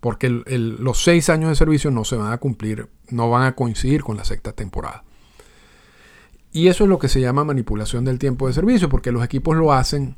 Porque 0.00 0.30
los 0.30 1.04
seis 1.04 1.28
años 1.28 1.50
de 1.50 1.56
servicio 1.56 1.90
no 1.90 2.04
se 2.04 2.16
van 2.16 2.32
a 2.32 2.38
cumplir, 2.38 2.88
no 3.10 3.28
van 3.28 3.42
a 3.42 3.54
coincidir 3.54 4.02
con 4.02 4.16
la 4.16 4.24
sexta 4.24 4.52
temporada. 4.52 5.04
Y 6.52 6.68
eso 6.68 6.84
es 6.84 6.90
lo 6.90 6.98
que 6.98 7.10
se 7.10 7.20
llama 7.20 7.44
manipulación 7.44 8.06
del 8.06 8.18
tiempo 8.18 8.46
de 8.46 8.54
servicio, 8.54 8.88
porque 8.88 9.12
los 9.12 9.22
equipos 9.22 9.58
lo 9.58 9.74
hacen 9.74 10.16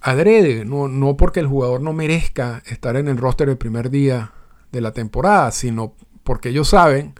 adrede, 0.00 0.64
no, 0.64 0.86
no 0.86 1.16
porque 1.16 1.40
el 1.40 1.48
jugador 1.48 1.80
no 1.80 1.92
merezca 1.92 2.62
estar 2.66 2.94
en 2.94 3.08
el 3.08 3.18
roster 3.18 3.48
el 3.48 3.56
primer 3.56 3.90
día 3.90 4.32
de 4.72 4.80
la 4.80 4.92
temporada, 4.92 5.50
sino 5.52 5.94
porque 6.24 6.48
ellos 6.48 6.68
saben 6.68 7.14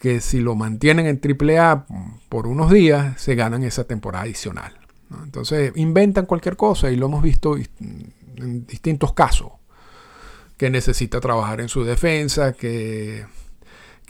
que 0.00 0.20
si 0.20 0.40
lo 0.40 0.54
mantienen 0.54 1.06
en 1.06 1.20
AAA 1.20 1.86
por 2.28 2.46
unos 2.46 2.70
días, 2.70 3.20
se 3.20 3.34
ganan 3.34 3.62
esa 3.62 3.84
temporada 3.84 4.24
adicional. 4.24 4.78
Entonces 5.22 5.72
inventan 5.74 6.26
cualquier 6.26 6.56
cosa 6.56 6.90
y 6.90 6.96
lo 6.96 7.06
hemos 7.06 7.22
visto 7.22 7.56
en 7.56 8.66
distintos 8.66 9.12
casos, 9.12 9.52
que 10.56 10.70
necesita 10.70 11.20
trabajar 11.20 11.60
en 11.60 11.68
su 11.68 11.84
defensa, 11.84 12.52
que 12.52 13.26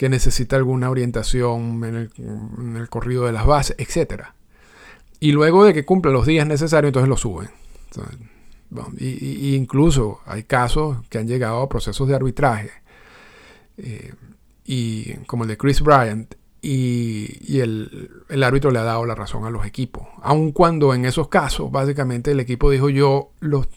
que 0.01 0.09
necesita 0.09 0.55
alguna 0.55 0.89
orientación 0.89 1.83
en 1.83 2.75
el, 2.75 2.89
corrido 2.89 3.27
de 3.27 3.33
las 3.33 3.45
bases, 3.45 3.75
etc. 3.77 4.23
Y 5.19 5.31
luego 5.31 5.63
de 5.63 5.75
que 5.75 5.85
cumple 5.85 6.11
los 6.11 6.25
días 6.25 6.47
necesarios, 6.47 6.89
entonces 6.89 7.07
lo 7.07 7.17
suben. 7.17 7.51
Y, 8.97 9.55
incluso 9.55 10.21
hay 10.25 10.43
casos 10.43 10.97
que 11.09 11.17
han 11.17 11.27
llegado 11.27 11.61
a 11.61 11.69
procesos 11.69 12.07
de 12.07 12.15
arbitraje, 12.15 12.71
eh, 13.77 14.13
y, 14.65 15.13
como 15.25 15.43
el 15.43 15.49
de 15.49 15.57
Chris 15.57 15.81
Bryant, 15.81 16.35
y, 16.61 17.59
el, 17.59 18.43
árbitro 18.43 18.71
le 18.71 18.79
ha 18.79 18.83
dado 18.83 19.05
la 19.05 19.15
razón 19.15 19.45
a 19.45 19.49
los 19.49 19.65
equipos. 19.65 20.07
Aun 20.21 20.51
cuando 20.51 20.93
en 20.93 21.05
esos 21.05 21.27
casos, 21.27 21.71
básicamente 21.71 22.31
el 22.31 22.39
equipo 22.39 22.69
dijo 22.69 22.89
yo 22.89 23.31
lo, 23.39 23.67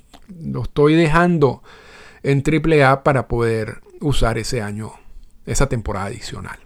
lo 0.41 0.63
estoy 0.63 0.95
dejando 0.95 1.63
en 2.23 2.43
AAA 2.47 3.03
para 3.03 3.27
poder 3.27 3.81
usar 4.01 4.39
ese 4.39 4.63
año 4.63 4.93
esa 5.47 5.69
temporada 5.69 6.07
adicional. 6.07 6.59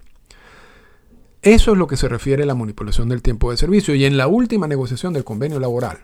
Eso 1.43 1.73
es 1.73 1.79
lo 1.79 1.87
que 1.87 1.97
se 1.97 2.09
refiere 2.09 2.43
a 2.43 2.47
la 2.47 2.55
manipulación 2.55 3.09
del 3.09 3.23
tiempo 3.23 3.51
de 3.51 3.57
servicio. 3.57 3.95
Y 3.95 4.05
en 4.05 4.17
la 4.17 4.27
última 4.27 4.67
negociación 4.67 5.13
del 5.13 5.25
convenio 5.25 5.61
laboral 5.61 5.99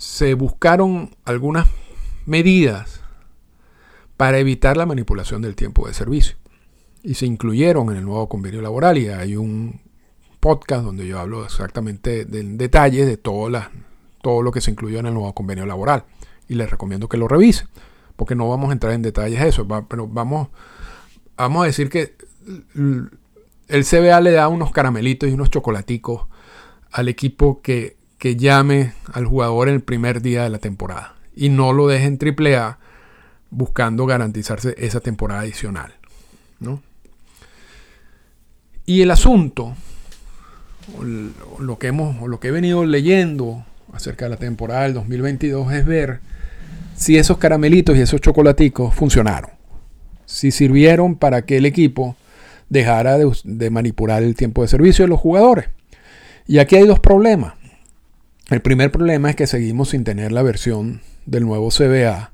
se 0.00 0.32
buscaron 0.32 1.14
algunas 1.26 1.66
medidas 2.24 3.02
para 4.16 4.38
evitar 4.38 4.78
la 4.78 4.86
manipulación 4.86 5.42
del 5.42 5.54
tiempo 5.54 5.86
de 5.86 5.92
servicio. 5.92 6.36
Y 7.02 7.14
se 7.14 7.26
incluyeron 7.26 7.90
en 7.90 7.98
el 7.98 8.06
nuevo 8.06 8.26
convenio 8.26 8.62
laboral 8.62 8.96
y 8.96 9.08
hay 9.08 9.36
un 9.36 9.82
podcast 10.40 10.84
donde 10.84 11.06
yo 11.06 11.20
hablo 11.20 11.44
exactamente 11.44 12.24
del 12.24 12.56
detalle 12.56 13.04
de 13.04 13.18
todo, 13.18 13.50
todo 14.22 14.40
lo 14.40 14.52
que 14.52 14.62
se 14.62 14.70
incluyó 14.70 15.00
en 15.00 15.06
el 15.06 15.12
nuevo 15.12 15.34
convenio 15.34 15.66
laboral. 15.66 16.04
Y 16.48 16.54
les 16.54 16.70
recomiendo 16.70 17.06
que 17.06 17.18
lo 17.18 17.28
revisen, 17.28 17.68
porque 18.16 18.34
no 18.34 18.48
vamos 18.48 18.70
a 18.70 18.72
entrar 18.72 18.94
en 18.94 19.02
detalles 19.02 19.38
de 19.38 19.48
eso, 19.48 19.68
pero 19.86 20.08
vamos 20.08 20.48
vamos 21.36 21.62
a 21.62 21.66
decir 21.66 21.90
que 21.90 22.16
el 23.68 23.84
CBA 23.84 24.18
le 24.22 24.30
da 24.30 24.48
unos 24.48 24.72
caramelitos 24.72 25.28
y 25.28 25.34
unos 25.34 25.50
chocolaticos 25.50 26.26
al 26.90 27.08
equipo 27.08 27.60
que, 27.60 27.99
llame 28.36 28.92
al 29.12 29.24
jugador 29.24 29.68
en 29.68 29.74
el 29.74 29.80
primer 29.80 30.22
día 30.22 30.44
de 30.44 30.50
la 30.50 30.58
temporada 30.58 31.16
y 31.34 31.48
no 31.48 31.72
lo 31.72 31.88
deje 31.88 32.06
en 32.06 32.18
AAA 32.20 32.78
buscando 33.50 34.06
garantizarse 34.06 34.74
esa 34.78 35.00
temporada 35.00 35.40
adicional. 35.40 35.94
Y 38.86 39.02
el 39.02 39.10
asunto, 39.10 39.74
lo 41.58 41.78
que, 41.78 41.86
hemos, 41.88 42.28
lo 42.28 42.40
que 42.40 42.48
he 42.48 42.50
venido 42.50 42.84
leyendo 42.84 43.64
acerca 43.92 44.26
de 44.26 44.30
la 44.30 44.36
temporada 44.36 44.82
del 44.82 44.94
2022 44.94 45.72
es 45.72 45.86
ver 45.86 46.20
si 46.96 47.16
esos 47.16 47.38
caramelitos 47.38 47.96
y 47.96 48.00
esos 48.00 48.20
chocolaticos 48.20 48.94
funcionaron. 48.94 49.50
si 50.26 50.52
sirvieron 50.52 51.16
para 51.16 51.42
que 51.42 51.56
el 51.56 51.66
equipo 51.66 52.14
dejara 52.68 53.18
de, 53.18 53.70
manipular 53.70 54.22
el 54.22 54.36
tiempo 54.36 54.62
de 54.62 54.68
servicio 54.68 55.04
de 55.04 55.08
los 55.08 55.18
jugadores. 55.18 55.66
Y 56.46 56.58
aquí 56.58 56.76
hay 56.76 56.86
dos 56.86 57.00
problemas. 57.00 57.54
El 58.50 58.62
primer 58.62 58.90
problema 58.90 59.30
es 59.30 59.36
que 59.36 59.46
seguimos 59.46 59.90
sin 59.90 60.02
tener 60.02 60.32
la 60.32 60.42
versión 60.42 61.02
del 61.24 61.44
nuevo 61.44 61.68
CBA 61.68 62.32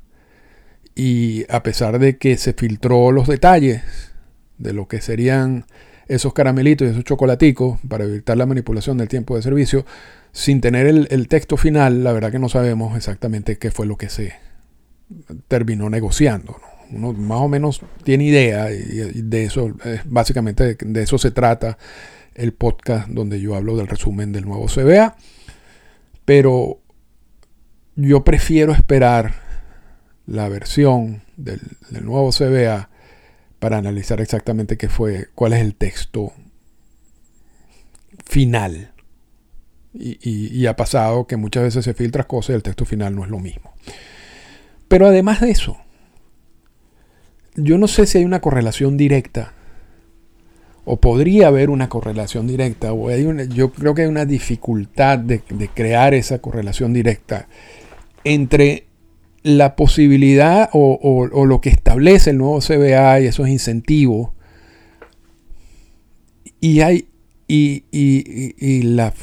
y 0.94 1.44
a 1.50 1.62
pesar 1.62 1.98
de 1.98 2.16
que 2.16 2.38
se 2.38 2.54
filtró 2.54 3.12
los 3.12 3.28
detalles 3.28 3.82
de 4.56 4.72
lo 4.72 4.88
que 4.88 5.02
serían 5.02 5.66
esos 6.08 6.32
caramelitos 6.32 6.88
y 6.88 6.92
esos 6.92 7.04
chocolaticos 7.04 7.78
para 7.86 8.04
evitar 8.04 8.38
la 8.38 8.46
manipulación 8.46 8.96
del 8.96 9.08
tiempo 9.08 9.36
de 9.36 9.42
servicio, 9.42 9.84
sin 10.32 10.62
tener 10.62 10.86
el, 10.86 11.28
texto 11.28 11.58
final, 11.58 12.02
la 12.02 12.12
verdad 12.12 12.32
que 12.32 12.38
no 12.38 12.48
sabemos 12.48 12.96
exactamente 12.96 13.58
qué 13.58 13.70
fue 13.70 13.86
lo 13.86 13.98
que 13.98 14.08
se 14.08 14.32
terminó 15.48 15.90
negociando. 15.90 16.56
Uno 16.92 17.12
más 17.12 17.40
o 17.40 17.48
menos 17.48 17.82
tiene 18.04 18.24
idea 18.24 18.72
y 18.72 19.20
de 19.20 19.44
eso, 19.44 19.74
básicamente 20.06 20.76
de 20.80 21.02
eso 21.02 21.18
se 21.18 21.30
trata 21.30 21.76
el 22.34 22.54
podcast 22.54 23.08
donde 23.08 23.38
yo 23.38 23.54
hablo 23.54 23.76
del 23.76 23.88
resumen 23.88 24.32
del 24.32 24.46
nuevo 24.46 24.66
CBA. 24.66 25.14
Pero 26.26 26.80
yo 27.94 28.24
prefiero 28.24 28.72
esperar 28.72 29.34
la 30.26 30.48
versión 30.48 31.22
del, 31.36 31.60
nuevo 32.02 32.30
CBA 32.30 32.90
para 33.58 33.78
analizar 33.78 34.20
exactamente 34.20 34.76
qué 34.76 34.88
fue, 34.88 35.28
cuál 35.34 35.54
es 35.54 35.60
el 35.62 35.74
texto 35.74 36.32
final. 38.26 38.92
Y, 39.98 40.66
ha 40.66 40.76
pasado 40.76 41.26
que 41.26 41.36
muchas 41.36 41.62
veces 41.62 41.84
se 41.86 41.94
filtran 41.94 42.26
cosas 42.26 42.50
y 42.50 42.52
el 42.54 42.62
texto 42.62 42.84
final 42.84 43.14
no 43.14 43.24
es 43.24 43.30
lo 43.30 43.38
mismo. 43.38 43.72
Pero 44.88 45.06
además 45.06 45.40
de 45.40 45.50
eso, 45.50 45.78
yo 47.54 47.78
no 47.78 47.88
sé 47.88 48.06
si 48.06 48.18
hay 48.18 48.24
una 48.26 48.40
correlación 48.40 48.98
directa, 48.98 49.54
o 50.86 50.96
podría 50.96 51.48
haber 51.48 51.68
una 51.68 51.90
correlación 51.90 52.46
directa, 52.46 52.94
o 52.94 53.08
hay 53.08 53.24
una, 53.24 53.44
yo 53.44 53.72
creo 53.72 53.94
que 53.94 54.02
hay 54.02 54.08
una 54.08 54.24
dificultad 54.24 55.18
de 55.18 55.42
crear 55.74 56.14
esa 56.14 56.38
correlación 56.38 56.94
directa 56.94 57.48
entre 58.24 58.86
la 59.46 59.76
posibilidad 59.76 60.68
o, 60.72 61.46
lo 61.46 61.60
que 61.60 61.68
establece 61.68 62.30
el 62.30 62.38
nuevo 62.38 62.58
CBA 62.58 63.20
y 63.20 63.26
esos 63.26 63.48
incentivos 63.48 64.30
y 66.60 66.80
hay 66.80 67.06
y, 67.46 68.82
la, 68.82 69.14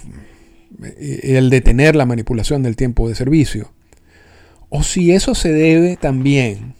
el 0.98 1.50
detener 1.50 1.98
la 1.98 2.06
manipulación 2.06 2.64
del 2.64 2.78
tiempo 2.78 3.10
de 3.10 3.16
servicio. 3.16 3.74
O 4.70 4.82
si 4.82 5.12
eso 5.12 5.36
se 5.36 5.52
debe 5.52 5.98
también 5.98 6.74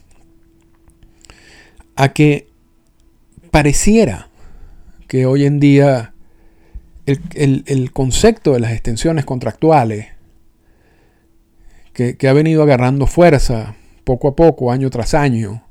a 1.98 2.14
que 2.14 2.48
pareciera 3.52 4.30
que 5.14 5.28
hoy 5.28 5.46
en 5.46 5.60
día 5.60 6.16
el 7.06 7.92
concepto 7.92 8.54
de 8.54 8.60
las 8.60 8.72
extensiones 8.72 9.26
contractuales 9.26 10.08
que, 11.94 12.18
ha 12.28 12.34
venido 12.34 12.64
agarrando 12.64 13.06
fuerza 13.06 13.76
poco 14.06 14.30
a 14.30 14.36
poco, 14.36 14.72
año 14.72 14.90
tras 14.90 15.14
año, 15.14 15.68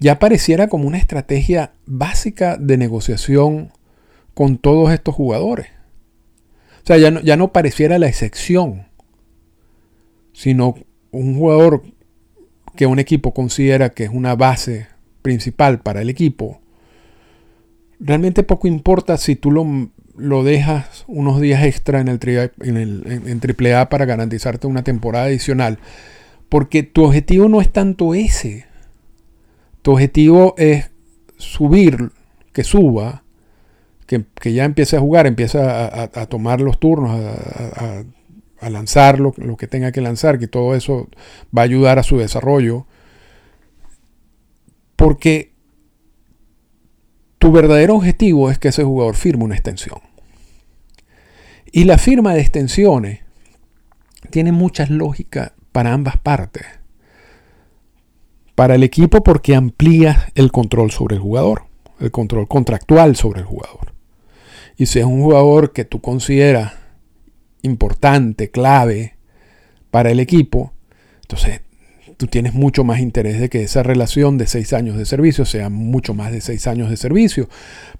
ya 0.00 0.18
pareciera 0.18 0.68
como 0.68 0.86
una 0.86 0.98
estrategia 0.98 1.72
básica 1.86 2.58
de 2.58 2.76
negociación 2.76 3.72
con 4.34 4.58
todos 4.58 4.92
estos 4.92 5.14
jugadores. 5.14 5.68
O 6.82 6.86
sea, 6.86 6.98
ya 6.98 7.10
no, 7.10 7.20
ya 7.20 7.38
no 7.38 7.54
pareciera 7.54 7.98
la 7.98 8.08
excepción, 8.08 8.84
sino 10.34 10.74
un 11.10 11.38
jugador 11.38 11.84
que 12.76 12.84
un 12.84 12.98
equipo 12.98 13.32
considera 13.32 13.94
que 13.94 14.04
es 14.04 14.10
una 14.10 14.36
base 14.36 14.88
principal 15.22 15.80
para 15.80 16.02
el 16.02 16.10
equipo. 16.10 16.61
Realmente 18.04 18.42
poco 18.42 18.66
importa 18.66 19.16
si 19.16 19.36
tú 19.36 19.50
lo 19.50 19.64
lo 20.16 20.44
dejas 20.44 21.04
unos 21.06 21.40
días 21.40 21.64
extra 21.64 22.00
en, 22.00 22.08
el, 22.08 22.18
el, 22.60 23.22
en, 23.26 23.40
AAA 23.40 23.88
para 23.88 24.04
garantizarte 24.04 24.66
una 24.66 24.84
temporada 24.84 25.26
adicional. 25.26 25.78
Porque 26.48 26.82
tu 26.82 27.04
objetivo 27.04 27.48
no 27.48 27.60
es 27.60 27.72
tanto 27.72 28.14
ese. 28.14 28.66
Tu 29.80 29.92
objetivo 29.92 30.54
es 30.58 30.90
subir, 31.38 32.12
que 32.52 32.62
suba, 32.62 33.24
que, 34.06 34.52
ya 34.52 34.64
empiece 34.64 34.96
a 34.96 35.00
jugar, 35.00 35.26
empiece 35.26 35.58
a, 35.58 36.08
tomar 36.28 36.60
los 36.60 36.78
turnos, 36.78 37.18
a, 37.18 38.04
a 38.60 38.70
lanzar 38.70 39.18
lo, 39.18 39.32
lo, 39.38 39.56
que 39.56 39.66
tenga 39.66 39.90
que 39.90 40.02
lanzar, 40.02 40.38
que 40.38 40.46
todo 40.46 40.74
eso 40.74 41.08
va 41.56 41.62
a 41.62 41.64
ayudar 41.64 41.98
a 41.98 42.02
su 42.02 42.18
desarrollo. 42.18 42.86
Porque 44.94 45.51
tu 47.42 47.50
verdadero 47.50 47.96
objetivo 47.96 48.52
es 48.52 48.58
que 48.60 48.68
ese 48.68 48.84
jugador 48.84 49.16
firme 49.16 49.42
una 49.42 49.56
extensión. 49.56 49.98
Y 51.72 51.82
la 51.82 51.98
firma 51.98 52.34
de 52.34 52.40
extensiones 52.40 53.18
tiene 54.30 54.52
muchas 54.52 54.90
lógicas 54.90 55.50
para 55.72 55.92
ambas 55.92 56.16
partes. 56.18 56.62
Para 58.54 58.76
el 58.76 58.84
equipo 58.84 59.24
porque 59.24 59.56
amplía 59.56 60.28
el 60.36 60.52
control 60.52 60.92
sobre 60.92 61.16
el 61.16 61.20
jugador, 61.20 61.64
el 61.98 62.12
control 62.12 62.46
contractual 62.46 63.16
sobre 63.16 63.40
el 63.40 63.46
jugador. 63.46 63.92
Y 64.76 64.86
si 64.86 65.00
es 65.00 65.04
un 65.04 65.20
jugador 65.20 65.72
que 65.72 65.84
tú 65.84 66.00
consideras 66.00 66.74
importante, 67.62 68.52
clave 68.52 69.16
para 69.90 70.12
el 70.12 70.20
equipo, 70.20 70.74
entonces 71.22 71.62
tú 72.22 72.28
tienes 72.28 72.54
mucho 72.54 72.84
más 72.84 73.00
interés 73.00 73.40
de 73.40 73.48
que 73.48 73.64
esa 73.64 73.82
relación 73.82 74.38
de 74.38 74.46
seis 74.46 74.72
años 74.72 74.96
de 74.96 75.06
servicio 75.06 75.44
sea 75.44 75.70
mucho 75.70 76.14
más 76.14 76.30
de 76.30 76.40
seis 76.40 76.68
años 76.68 76.88
de 76.88 76.96
servicio. 76.96 77.48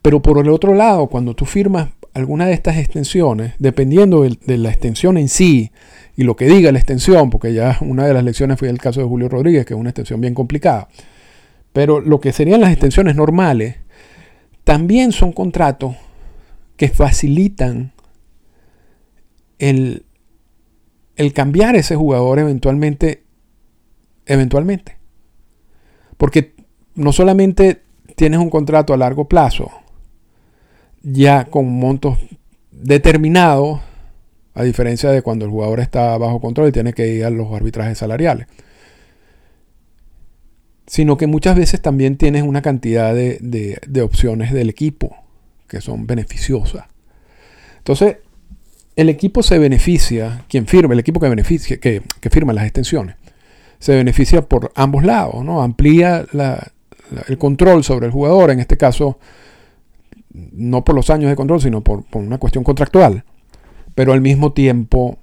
Pero 0.01 0.23
por 0.23 0.39
el 0.39 0.49
otro 0.49 0.75
lado, 0.75 1.09
cuando 1.09 1.35
tú 1.35 1.45
firmas 1.45 1.89
alguna 2.15 2.47
de 2.47 2.53
estas 2.53 2.77
extensiones, 2.77 3.55
dependiendo 3.59 4.23
de, 4.23 4.59
la 4.59 4.69
extensión 4.69 5.19
en 5.19 5.29
sí 5.29 5.73
y 6.17 6.23
lo 6.23 6.37
que 6.37 6.45
diga 6.45 6.71
la 6.71 6.79
extensión, 6.79 7.31
porque 7.31 7.53
ya 7.53 7.79
una 7.81 8.07
de 8.07 8.15
las 8.15 8.23
lecciones 8.23 8.61
fue 8.61 8.69
el 8.69 8.79
caso 8.79 9.01
de 9.01 9.07
Julio 9.07 9.29
Rodríguez, 9.29 9.67
que 9.67 9.75
es 9.75 9.81
una 9.81 9.91
extensión 9.91 10.21
bien 10.21 10.35
complicada, 10.35 10.87
pero 11.73 11.99
lo 11.99 12.21
que 12.21 12.33
serían 12.33 12.61
las 12.61 12.71
extensiones 12.71 13.17
normales, 13.17 13.79
también 14.63 15.11
son 15.11 15.33
contratos 15.33 15.97
que 16.77 16.91
facilitan 16.91 17.93
el, 19.59 20.05
el 21.17 21.33
cambiar 21.33 21.75
ese 21.75 21.97
jugador 21.97 22.39
eventualmente 22.39 23.22
eventualmente. 24.27 24.97
Porque 26.17 26.55
no 26.95 27.13
solamente 27.13 27.83
tienes 28.17 28.41
un 28.41 28.51
contrato 28.51 28.93
a 28.93 28.97
largo 28.97 29.29
plazo, 29.29 29.71
ya 31.03 31.47
con 31.47 31.69
montos 31.69 32.19
determinados, 32.71 33.81
a 34.55 34.63
diferencia 34.63 35.11
de 35.11 35.23
cuando 35.23 35.45
el 35.45 35.51
jugador 35.51 35.81
está 35.81 36.17
bajo 36.19 36.41
control 36.41 36.69
y 36.69 36.73
tiene 36.73 36.93
que 36.93 37.09
ir 37.09 37.25
a 37.25 37.31
los 37.31 37.53
arbitrajes 37.53 37.99
salariales. 37.99 38.47
Sino 40.87 41.17
que 41.17 41.27
muchas 41.27 41.57
veces 41.57 41.81
también 41.81 42.17
tienes 42.17 42.43
una 42.43 42.61
cantidad 42.61 43.15
de, 43.15 44.03
opciones 44.03 44.53
del 44.53 44.69
equipo 44.69 45.17
que 45.69 45.81
son 45.81 46.07
beneficiosas. 46.07 46.85
Entonces, 47.79 48.19
el 48.95 49.09
equipo 49.09 49.43
se 49.43 49.59
beneficia, 49.59 50.45
quien 50.49 50.67
firma, 50.67 50.93
el 50.93 51.01
equipo 51.01 51.19
que, 51.19 51.29
beneficia, 51.31 51.79
que 51.79 52.03
firma 52.31 52.53
las 52.53 52.65
extensiones, 52.65 53.17
se 53.83 53.97
beneficia 53.97 54.43
por 54.43 54.71
ambos 54.77 55.03
lados, 55.03 55.45
¿no? 55.45 55.61
Amplía 55.61 56.25
el 57.27 57.37
control 57.37 57.83
sobre 57.83 58.07
el 58.07 58.13
jugador, 58.13 58.53
en 58.53 58.61
este 58.61 58.77
caso, 58.77 59.19
no 60.31 60.85
por 60.85 60.95
los 60.95 61.11
años 61.11 61.29
de 61.29 61.35
control, 61.35 61.61
sino 61.61 61.81
por, 61.81 62.05
una 62.13 62.39
cuestión 62.39 62.63
contractual, 62.63 63.25
pero 63.97 64.13
al 64.13 64.21
mismo 64.21 64.53
tiempo 64.53 65.19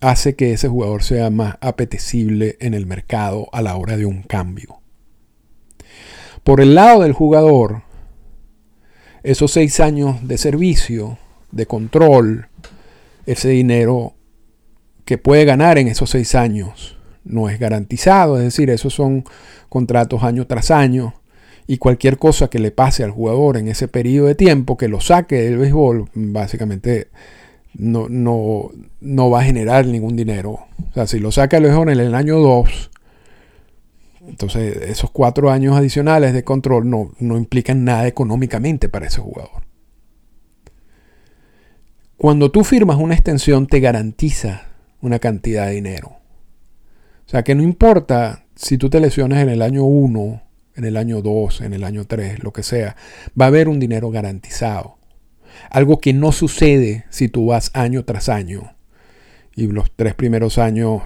hace 0.00 0.34
que 0.34 0.52
ese 0.52 0.66
jugador 0.66 1.04
sea 1.04 1.30
más 1.30 1.58
apetecible 1.60 2.56
en 2.58 2.74
el 2.74 2.86
mercado 2.86 3.46
a 3.52 3.62
la 3.62 3.76
hora 3.76 3.96
de 3.96 4.06
un 4.06 4.24
cambio. 4.24 4.80
Por 6.42 6.60
el 6.60 6.74
lado 6.74 7.02
del 7.02 7.12
jugador, 7.12 7.82
esos 9.22 9.52
seis 9.52 9.78
años 9.78 10.26
de 10.26 10.38
servicio, 10.38 11.18
de 11.52 11.66
control, 11.66 12.48
ese 13.26 13.50
dinero 13.50 14.16
que 15.10 15.18
puede 15.18 15.44
ganar 15.44 15.76
en 15.76 15.88
esos 15.88 16.10
seis 16.10 16.36
años 16.36 16.96
no 17.24 17.48
es 17.48 17.58
garantizado, 17.58 18.36
es 18.36 18.44
decir, 18.44 18.70
esos 18.70 18.94
son 18.94 19.24
contratos 19.68 20.22
año 20.22 20.46
tras 20.46 20.70
año 20.70 21.14
y 21.66 21.78
cualquier 21.78 22.16
cosa 22.16 22.48
que 22.48 22.60
le 22.60 22.70
pase 22.70 23.02
al 23.02 23.10
jugador 23.10 23.56
en 23.56 23.66
ese 23.66 23.88
periodo 23.88 24.28
de 24.28 24.36
tiempo 24.36 24.76
que 24.76 24.86
lo 24.86 25.00
saque 25.00 25.42
del 25.42 25.58
béisbol, 25.58 26.10
básicamente 26.14 27.08
no, 27.74 28.08
no, 28.08 28.70
no 29.00 29.30
va 29.30 29.40
a 29.40 29.42
generar 29.42 29.84
ningún 29.84 30.14
dinero. 30.14 30.60
O 30.90 30.94
sea, 30.94 31.08
si 31.08 31.18
lo 31.18 31.32
saca 31.32 31.56
el 31.56 31.64
béisbol 31.64 31.88
en 31.88 31.98
el 31.98 32.14
año 32.14 32.38
2, 32.38 32.90
entonces 34.28 34.76
esos 34.76 35.10
cuatro 35.10 35.50
años 35.50 35.76
adicionales 35.76 36.32
de 36.34 36.44
control 36.44 36.88
no, 36.88 37.10
no 37.18 37.36
implican 37.36 37.82
nada 37.82 38.06
económicamente 38.06 38.88
para 38.88 39.08
ese 39.08 39.20
jugador. 39.20 39.64
Cuando 42.16 42.52
tú 42.52 42.62
firmas 42.62 42.98
una 42.98 43.14
extensión 43.14 43.66
te 43.66 43.80
garantiza 43.80 44.69
una 45.00 45.18
cantidad 45.18 45.66
de 45.66 45.74
dinero. 45.74 46.16
O 47.26 47.30
sea 47.30 47.42
que 47.42 47.54
no 47.54 47.62
importa 47.62 48.44
si 48.56 48.76
tú 48.76 48.90
te 48.90 49.00
lesiones 49.00 49.38
en 49.38 49.48
el 49.48 49.62
año 49.62 49.84
1, 49.84 50.42
en 50.76 50.84
el 50.84 50.96
año 50.96 51.22
2, 51.22 51.62
en 51.62 51.72
el 51.72 51.84
año 51.84 52.04
3, 52.04 52.42
lo 52.42 52.52
que 52.52 52.62
sea, 52.62 52.96
va 53.40 53.46
a 53.46 53.48
haber 53.48 53.68
un 53.68 53.80
dinero 53.80 54.10
garantizado. 54.10 54.98
Algo 55.70 56.00
que 56.00 56.12
no 56.12 56.32
sucede 56.32 57.04
si 57.10 57.28
tú 57.28 57.46
vas 57.46 57.70
año 57.74 58.04
tras 58.04 58.28
año. 58.28 58.74
Y 59.54 59.66
los 59.66 59.90
tres 59.94 60.14
primeros 60.14 60.58
años, 60.58 61.02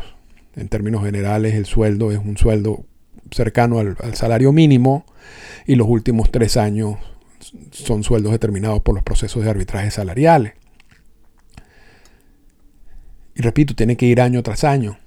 en 0.57 0.68
términos 0.68 1.04
generales, 1.04 1.54
el 1.54 1.66
sueldo 1.66 2.12
es 2.12 2.18
un 2.18 2.37
sueldo 2.37 2.85
cercano 3.30 3.78
al, 3.78 3.96
salario 4.14 4.52
mínimo 4.52 5.04
y 5.66 5.74
los 5.76 5.88
últimos 5.88 6.30
tres 6.30 6.57
años 6.57 6.96
son 7.70 8.04
sueldos 8.04 8.33
determinados 8.33 8.80
por 8.80 8.94
los 8.94 9.04
procesos 9.04 9.44
de 9.44 9.50
arbitraje 9.50 9.90
salariales. 9.90 10.54
Y 13.35 13.42
repito, 13.42 13.75
tiene 13.75 13.97
que 13.97 14.07
ir 14.07 14.20
año 14.20 14.42
tras 14.42 14.64
año. 14.64 14.99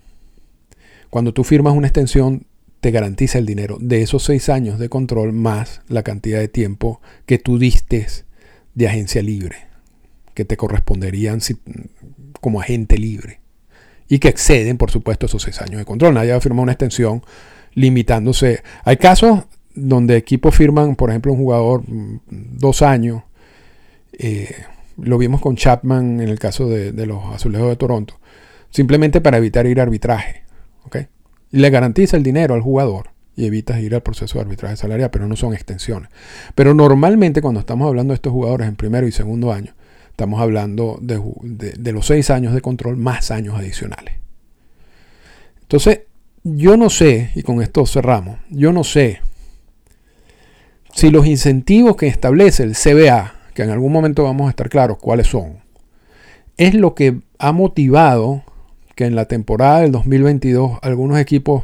Cuando 1.09 1.33
tú 1.33 1.43
firmas 1.43 1.73
una 1.73 1.87
extensión, 1.87 2.45
te 2.81 2.91
garantiza 2.91 3.37
el 3.39 3.45
dinero 3.45 3.77
de 3.79 4.01
esos 4.01 4.23
seis 4.23 4.49
años 4.49 4.79
de 4.79 4.89
control 4.89 5.33
más 5.33 5.81
la 5.87 6.03
cantidad 6.03 6.39
de 6.39 6.47
tiempo 6.47 7.01
que 7.25 7.37
tú 7.39 7.57
diste 7.57 8.05
de 8.75 8.87
agencia 8.87 9.21
libre, 9.21 9.57
que 10.33 10.45
te 10.45 10.57
corresponderían 10.57 11.39
como 12.39 12.61
agente 12.61 12.97
libre. 12.97 13.39
Y 14.09 14.19
que 14.19 14.29
exceden, 14.29 14.77
por 14.77 14.91
supuesto, 14.91 15.25
esos 15.25 15.41
seis 15.41 15.61
años 15.61 15.79
de 15.79 15.85
control. 15.85 16.13
Nadie 16.13 16.31
va 16.31 16.37
a 16.37 16.41
firmar 16.41 16.63
una 16.63 16.71
extensión 16.71 17.23
limitándose. 17.73 18.63
Hay 18.83 18.97
casos 18.97 19.43
donde 19.75 20.15
equipos 20.15 20.55
firman, 20.55 20.95
por 20.95 21.09
ejemplo, 21.09 21.33
un 21.33 21.39
jugador 21.39 21.83
mm, 21.87 22.19
dos 22.29 22.81
años. 22.81 23.23
Eh, 24.13 24.55
lo 24.97 25.17
vimos 25.17 25.41
con 25.41 25.55
Chapman 25.55 26.21
en 26.21 26.29
el 26.29 26.39
caso 26.39 26.67
de, 26.67 26.91
de, 26.91 27.05
los 27.05 27.25
Azulejos 27.33 27.69
de 27.69 27.75
Toronto. 27.75 28.19
Simplemente 28.69 29.21
para 29.21 29.37
evitar 29.37 29.65
ir 29.65 29.79
a 29.79 29.83
arbitraje. 29.83 30.47
Y 31.51 31.59
le 31.59 31.69
garantiza 31.69 32.17
el 32.17 32.23
dinero 32.23 32.53
al 32.55 32.61
jugador 32.61 33.11
y 33.35 33.45
evitas 33.45 33.79
ir 33.79 33.93
al 33.95 34.01
proceso 34.01 34.37
de 34.37 34.41
arbitraje 34.45 34.75
salarial, 34.75 35.11
pero 35.11 35.27
no 35.27 35.35
son 35.35 35.53
extensiones. 35.53 36.09
Pero 36.55 36.73
normalmente 36.73 37.41
cuando 37.41 37.59
estamos 37.59 37.87
hablando 37.87 38.11
de 38.11 38.15
estos 38.15 38.33
jugadores 38.33 38.67
en 38.67 38.75
primero 38.75 39.07
y 39.07 39.11
segundo 39.11 39.53
año, 39.53 39.73
estamos 40.09 40.41
hablando 40.41 40.97
de, 40.99 41.91
los 41.93 42.05
seis 42.07 42.31
años 42.31 42.53
de 42.53 42.61
control 42.61 42.97
más 42.97 43.29
años 43.31 43.55
adicionales. 43.55 44.15
Entonces, 45.61 46.01
yo 46.43 46.77
no 46.77 46.89
sé, 46.89 47.31
y 47.35 47.43
con 47.43 47.61
esto 47.61 47.85
cerramos, 47.85 48.39
yo 48.49 48.73
no 48.73 48.83
sé 48.83 49.21
si 50.93 51.11
los 51.11 51.27
incentivos 51.27 51.95
que 51.95 52.07
establece 52.07 52.63
el 52.63 52.73
CBA, 52.73 53.35
que 53.57 53.63
en 53.63 53.71
algún 53.71 53.91
momento 53.91 54.23
vamos 54.23 54.45
a 54.45 54.49
estar 54.51 54.69
claros 54.69 54.99
cuáles 54.99 55.25
son, 55.25 55.57
es 56.57 56.75
lo 56.75 56.93
que 56.93 57.21
ha 57.39 57.51
motivado 57.51 58.43
que 58.93 59.05
en 59.05 59.15
la 59.15 59.25
temporada 59.25 59.79
del 59.79 59.91
2022 59.93 60.77
algunos 60.83 61.17
equipos 61.17 61.63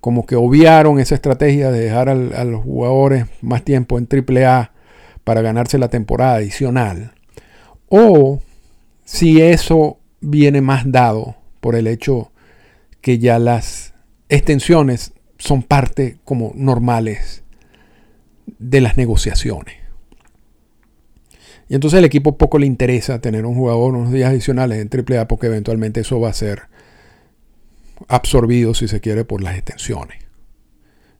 como 0.00 0.24
que 0.24 0.36
obviaron 0.36 0.98
esa 0.98 1.14
estrategia 1.14 1.70
de 1.70 1.80
dejar 1.80 2.08
a 2.08 2.44
los 2.44 2.64
jugadores 2.64 3.26
más 3.42 3.62
tiempo 3.62 3.98
en 3.98 4.08
AAA 4.10 4.72
para 5.22 5.42
ganarse 5.42 5.76
la 5.76 5.88
temporada 5.88 6.36
adicional. 6.36 7.12
O 7.90 8.40
si 9.04 9.42
eso 9.42 9.98
viene 10.22 10.62
más 10.62 10.90
dado 10.90 11.36
por 11.60 11.74
el 11.74 11.88
hecho 11.88 12.32
que 13.02 13.18
ya 13.18 13.38
las 13.38 13.92
extensiones 14.30 15.12
son 15.36 15.62
parte 15.62 16.16
como 16.24 16.52
normales 16.54 17.42
de 18.58 18.80
las 18.80 18.96
negociaciones. 18.96 19.85
Y 21.68 21.74
entonces 21.74 21.98
al 21.98 22.04
equipo 22.04 22.38
poco 22.38 22.58
le 22.58 22.66
interesa 22.66 23.20
tener 23.20 23.44
un 23.44 23.54
jugador 23.54 23.94
unos 23.94 24.12
días 24.12 24.30
adicionales 24.30 24.78
en 24.78 24.88
AAA 24.88 25.26
porque 25.26 25.48
eventualmente 25.48 26.00
eso 26.00 26.20
va 26.20 26.30
a 26.30 26.34
ser 26.34 26.62
absorbido, 28.08 28.74
si 28.74 28.88
se 28.88 29.00
quiere, 29.00 29.24
por 29.24 29.42
las 29.42 29.56
extensiones. 29.56 30.18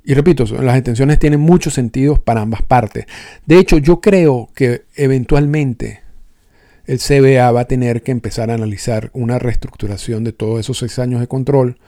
Y 0.04 0.14
repito, 0.14 0.44
las 0.62 0.76
extensiones 0.76 1.18
tienen 1.18 1.40
muchos 1.40 1.74
sentidos 1.74 2.20
para 2.20 2.42
ambas 2.42 2.62
partes. 2.62 3.06
De 3.44 3.58
hecho, 3.58 3.78
yo 3.78 4.00
creo 4.00 4.50
que 4.54 4.84
eventualmente 4.94 6.02
el 6.86 7.00
CBA 7.00 7.50
va 7.50 7.62
a 7.62 7.66
tener 7.66 8.02
que 8.02 8.12
empezar 8.12 8.52
a 8.52 8.54
analizar 8.54 9.10
una 9.12 9.40
reestructuración 9.40 10.22
de 10.22 10.32
todos 10.32 10.60
esos 10.60 10.78
seis 10.78 11.00
años 11.00 11.20
de 11.20 11.26
control 11.26 11.78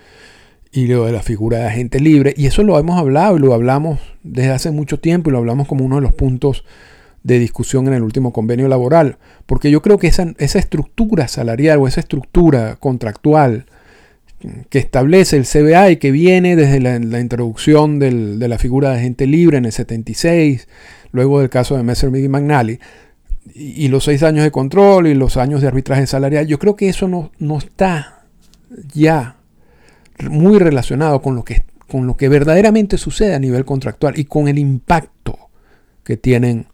y 0.73 0.89
lo 0.89 1.07
de 1.07 1.13
la 1.13 1.23
figura 1.23 1.59
de 1.59 1.67
agente 1.67 2.01
libre. 2.01 2.35
Y 2.37 2.47
eso 2.47 2.65
lo 2.65 2.77
hemos 2.77 2.99
hablado 2.99 3.37
y 3.37 3.41
lo 3.41 3.55
hablamos 3.55 4.01
desde 4.25 4.51
hace 4.51 4.73
mucho 4.73 4.99
tiempo 4.99 5.31
y 5.31 5.33
lo 5.33 5.39
hablamos 5.39 5.69
como 5.69 5.85
uno 5.85 5.97
de 5.97 6.03
los 6.03 6.15
puntos 6.15 6.65
de 7.23 7.39
discusión 7.39 7.89
en 7.89 7.95
el 7.95 8.03
último 8.03 8.33
convenio 8.33 8.69
laboral, 8.69 9.19
porque 9.47 9.71
yo 9.71 9.83
creo 9.83 9.99
que 9.99 10.07
esa, 10.07 10.35
esa 10.39 10.59
estructura 10.59 11.29
salarial 11.29 11.79
o 11.79 11.89
esa 11.89 12.01
estructura 12.01 12.77
contractual 12.77 13.67
que 14.71 14.79
establece 14.79 15.37
el 15.37 15.47
CBA 15.47 15.91
y 15.91 15.97
que 15.97 16.13
viene 16.13 16.55
desde 16.55 16.81
la, 16.81 17.21
introducción 17.21 17.99
de 17.99 18.49
la 18.49 18.59
figura 18.59 18.91
de 18.91 18.99
agente 18.99 19.27
libre 19.27 19.59
en 19.59 19.65
el 19.65 19.73
76, 19.73 20.69
luego 21.11 21.41
del 21.41 21.51
caso 21.51 21.77
de 21.77 21.83
Messer 21.83 22.15
y 22.15 22.29
McNally, 22.29 22.79
y, 23.55 23.89
los 23.89 24.05
seis 24.05 24.23
años 24.23 24.45
de 24.45 24.51
control 24.51 25.07
y 25.07 25.15
los 25.15 25.37
años 25.37 25.61
de 25.61 25.69
arbitraje 25.69 26.07
salarial, 26.07 26.47
yo 26.47 26.59
creo 26.59 26.77
que 26.77 26.89
eso 26.89 27.09
no, 27.09 27.33
no 27.39 27.59
está 27.59 28.25
ya 28.95 29.37
muy 30.29 30.59
relacionado 30.59 31.21
con 31.23 31.35
lo, 31.35 31.45
que, 31.45 31.65
con 31.89 32.07
lo 32.07 32.17
que 32.17 32.29
verdaderamente 32.29 32.99
sucede 32.99 33.35
a 33.35 33.39
nivel 33.39 33.65
contractual 33.65 34.19
y 34.19 34.25
con 34.25 34.49
el 34.49 34.59
impacto 34.59 35.39
que 36.05 36.17
tienen 36.17 36.67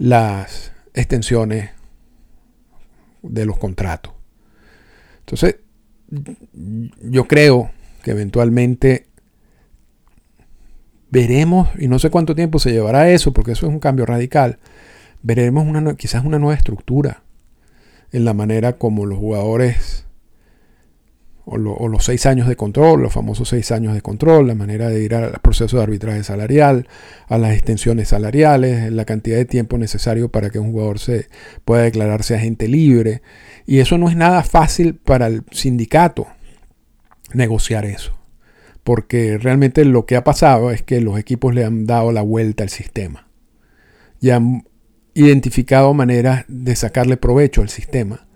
las 0.00 0.72
extensiones 0.94 1.70
de 3.22 3.44
los 3.44 3.58
contratos. 3.58 4.14
Entonces, 5.20 5.56
yo 7.02 7.28
creo 7.28 7.70
que 8.02 8.12
eventualmente 8.12 9.08
veremos, 11.10 11.68
y 11.78 11.86
no 11.86 11.98
sé 11.98 12.08
cuánto 12.08 12.34
tiempo 12.34 12.58
se 12.58 12.72
llevará 12.72 13.10
eso, 13.10 13.34
porque 13.34 13.52
eso 13.52 13.66
es 13.66 13.72
un 13.72 13.78
cambio 13.78 14.06
radical, 14.06 14.58
veremos 15.22 15.66
quizás 15.96 16.24
una 16.24 16.38
nueva 16.38 16.56
estructura 16.56 17.22
en 18.10 18.24
la 18.24 18.32
manera 18.32 18.78
como 18.78 19.04
los 19.04 19.18
jugadores 19.18 20.06
o, 21.50 21.88
los 21.88 22.04
seis 22.04 22.26
años 22.26 22.46
de 22.46 22.54
control, 22.54 23.02
los 23.02 23.12
famosos 23.12 23.48
seis 23.48 23.72
años 23.72 23.94
de 23.94 24.02
control, 24.02 24.46
la 24.46 24.54
manera 24.54 24.88
de 24.88 25.02
ir 25.02 25.16
al 25.16 25.32
proceso 25.40 25.78
de 25.78 25.82
arbitraje 25.82 26.22
salarial, 26.22 26.86
a 27.26 27.38
las 27.38 27.54
extensiones 27.54 28.08
salariales, 28.08 28.92
la 28.92 29.04
cantidad 29.04 29.36
de 29.36 29.46
tiempo 29.46 29.76
necesario 29.76 30.30
para 30.30 30.50
que 30.50 30.60
un 30.60 30.70
jugador 30.70 31.00
se 31.00 31.28
pueda 31.64 31.82
declararse 31.82 32.36
agente 32.36 32.68
libre. 32.68 33.22
Y 33.66 33.80
eso 33.80 33.98
no 33.98 34.08
es 34.08 34.16
nada 34.16 34.44
fácil 34.44 34.94
para 34.94 35.26
el 35.26 35.42
sindicato 35.50 36.28
negociar 37.34 37.84
eso. 37.84 38.16
Porque 38.84 39.36
realmente 39.36 39.84
lo 39.84 40.06
que 40.06 40.16
ha 40.16 40.22
pasado 40.22 40.70
es 40.70 40.82
que 40.82 41.00
los 41.00 41.18
equipos 41.18 41.52
le 41.52 41.64
han 41.64 41.84
dado 41.84 42.12
la 42.12 42.22
vuelta 42.22 42.62
al 42.62 42.70
sistema. 42.70 43.26
Y 44.20 44.30
han 44.30 44.68
identificado 45.14 45.92
maneras 45.94 46.44
de 46.46 46.76
sacarle 46.76 47.16
provecho 47.16 47.60
al 47.60 47.70
sistema. 47.70 48.28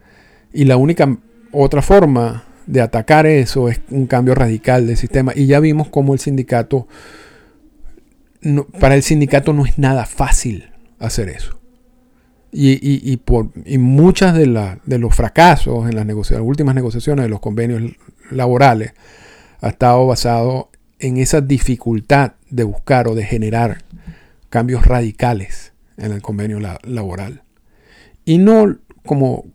Y 0.53 0.65
la 0.65 0.77
única 0.77 1.17
otra 1.53 1.81
forma 1.81 2.45
de 2.67 2.81
atacar 2.81 3.27
eso 3.27 3.69
es 3.69 3.81
un 3.91 4.07
cambio 4.07 4.35
radical 4.35 4.87
del 4.87 4.97
sistema. 4.97 5.33
Y 5.35 5.47
ya 5.47 5.61
vimos 5.61 5.89
cómo 5.89 6.15
el 6.15 6.21
sindicato, 6.21 6.87
para 8.81 8.95
el 8.95 9.03
sindicato 9.03 9.53
no 9.53 9.67
es 9.67 9.79
nada 9.79 10.07
fácil 10.07 10.71
hacer 10.99 11.29
eso. 11.29 11.59
Y, 12.57 13.17
por, 13.17 13.51
y 13.65 13.79
muchas 13.79 14.35
de, 14.35 14.79
de, 14.85 14.99
los 14.99 15.15
fracasos 15.15 15.91
en 15.91 15.97
las, 15.97 16.07
las 16.07 16.41
últimas 16.41 16.77
negociaciones 16.77 17.25
de 17.25 17.29
los 17.29 17.41
convenios 17.41 17.97
laborales 18.31 18.93
ha 19.61 19.71
estado 19.71 20.07
basado 20.07 20.71
en 21.01 21.17
esa 21.17 21.41
dificultad 21.41 22.35
de 22.51 22.63
buscar 22.63 23.09
o 23.09 23.17
de 23.17 23.25
generar 23.25 23.79
cambios 24.51 24.87
radicales 24.87 25.73
en 25.97 26.13
el 26.13 26.23
convenio 26.23 26.61
laboral. 26.61 27.43
Y 28.25 28.39
no 28.39 28.79
como, 29.05 29.47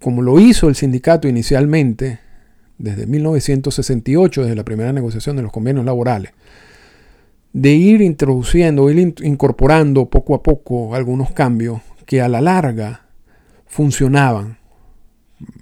como 0.00 0.22
lo 0.22 0.40
hizo 0.40 0.68
el 0.68 0.76
sindicato 0.76 1.28
inicialmente, 1.28 2.20
desde 2.80 3.06
1968, 3.06 4.42
desde 4.42 4.56
la 4.56 4.64
primera 4.64 4.92
negociación 4.92 5.36
de 5.36 5.42
los 5.42 5.52
convenios 5.52 5.84
laborales, 5.84 6.32
de 7.52 7.72
ir 7.72 8.00
introduciendo, 8.00 8.90
ir 8.90 9.14
incorporando 9.22 10.08
poco 10.08 10.34
a 10.34 10.42
poco 10.42 10.94
algunos 10.94 11.30
cambios 11.32 11.82
que 12.06 12.22
a 12.22 12.28
la 12.28 12.40
larga 12.40 13.06
funcionaban 13.66 14.58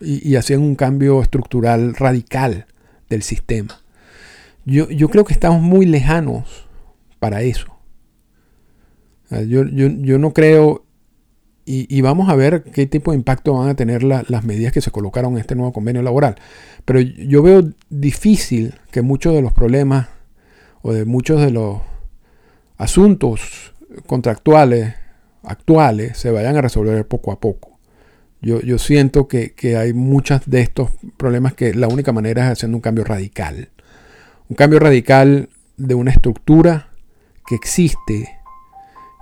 y, 0.01 0.37
hacían 0.37 0.61
un 0.61 0.77
cambio 0.77 1.21
estructural 1.21 1.95
radical 1.95 2.67
del 3.09 3.23
sistema. 3.23 3.81
Yo, 4.65 4.89
yo, 4.91 5.09
creo 5.09 5.25
que 5.25 5.33
estamos 5.33 5.63
muy 5.63 5.87
lejanos 5.87 6.69
para 7.19 7.43
eso. 7.43 7.67
Yo, 9.31 9.65
yo, 9.65 9.89
yo 9.89 10.19
no 10.19 10.33
creo 10.33 10.85
y, 11.71 12.01
vamos 12.01 12.31
a 12.31 12.35
ver 12.35 12.63
qué 12.63 12.87
tipo 12.87 13.11
de 13.11 13.19
impacto 13.19 13.53
van 13.53 13.69
a 13.69 13.75
tener 13.75 14.03
las 14.03 14.43
medidas 14.45 14.73
que 14.73 14.81
se 14.81 14.91
colocaron 14.91 15.35
en 15.35 15.41
este 15.41 15.55
nuevo 15.55 15.75
convenio 15.75 16.01
laboral. 16.01 16.37
Pero 16.87 17.01
yo 17.01 17.43
veo 17.43 17.63
difícil 17.91 18.75
que 18.91 19.03
muchos 19.03 19.35
de 19.35 19.43
los 19.43 19.53
problemas 19.53 20.09
o 20.81 20.95
de 20.95 21.05
muchos 21.05 21.43
de 21.43 21.51
los 21.51 21.81
asuntos 22.79 23.75
contractuales 24.07 24.95
actuales 25.43 26.17
se 26.17 26.31
vayan 26.31 26.57
a 26.57 26.63
resolver 26.63 27.07
poco 27.07 27.33
a 27.33 27.41
poco. 27.41 27.79
Yo, 28.41 28.63
yo 28.63 28.79
siento 28.79 29.29
que, 29.29 29.53
que, 29.53 29.77
hay 29.77 29.93
muchos 29.93 30.41
de 30.47 30.63
estos 30.63 30.91
problemas 31.19 31.53
que 31.53 31.75
la 31.75 31.89
única 31.89 32.13
manera 32.13 32.47
es 32.47 32.53
haciendo 32.53 32.79
un 32.79 32.83
cambio 32.83 33.05
radical. 33.05 33.69
Un 34.49 34.57
cambio 34.57 34.79
radical 34.79 35.51
de 35.77 35.95
una 35.95 36.13
estructura 36.13 36.89
que 37.47 37.57
existe 37.57 38.39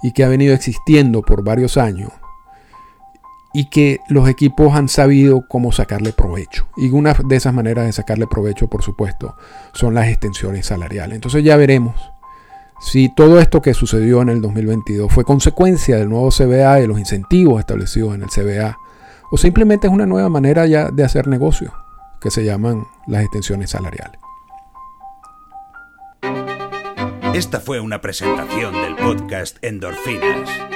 y 0.04 0.12
que 0.12 0.22
ha 0.22 0.28
venido 0.28 0.54
existiendo 0.54 1.22
por 1.22 1.42
varios 1.42 1.76
años 1.76 2.12
y 3.56 3.70
que 3.70 4.00
los 4.08 4.28
equipos 4.28 4.74
han 4.74 4.86
sabido 4.86 5.46
cómo 5.48 5.72
sacarle 5.72 6.12
provecho. 6.12 6.68
Y 6.76 6.90
una 6.90 7.14
de 7.14 7.36
esas 7.36 7.54
maneras 7.54 7.86
de 7.86 7.92
sacarle 7.92 8.26
provecho, 8.26 8.68
por 8.68 8.82
supuesto, 8.82 9.34
son 9.72 9.94
las 9.94 10.08
extensiones 10.08 10.66
salariales. 10.66 11.14
Entonces 11.14 11.42
ya 11.42 11.56
veremos 11.56 11.94
si 12.80 13.08
todo 13.08 13.40
esto 13.40 13.62
que 13.62 13.72
sucedió 13.72 14.20
en 14.20 14.28
el 14.28 14.42
2022 14.42 15.10
fue 15.10 15.24
consecuencia 15.24 15.96
del 15.96 16.10
nuevo 16.10 16.28
CBA 16.28 16.80
y 16.80 16.86
los 16.86 16.98
incentivos 16.98 17.58
establecidos 17.58 18.14
en 18.14 18.24
el 18.24 18.28
CBA, 18.28 18.76
o 19.30 19.38
simplemente 19.38 19.86
es 19.86 19.92
una 19.94 20.04
nueva 20.04 20.28
manera 20.28 20.66
ya 20.66 20.90
de 20.90 21.04
hacer 21.04 21.26
negocio, 21.26 21.72
que 22.20 22.30
se 22.30 22.44
llaman 22.44 22.86
las 23.06 23.22
extensiones 23.22 23.70
salariales. 23.70 24.20
Esta 27.32 27.60
fue 27.60 27.80
una 27.80 28.02
presentación 28.02 28.74
del 28.74 28.96
podcast 28.96 29.56
Endorfinas. 29.64 30.75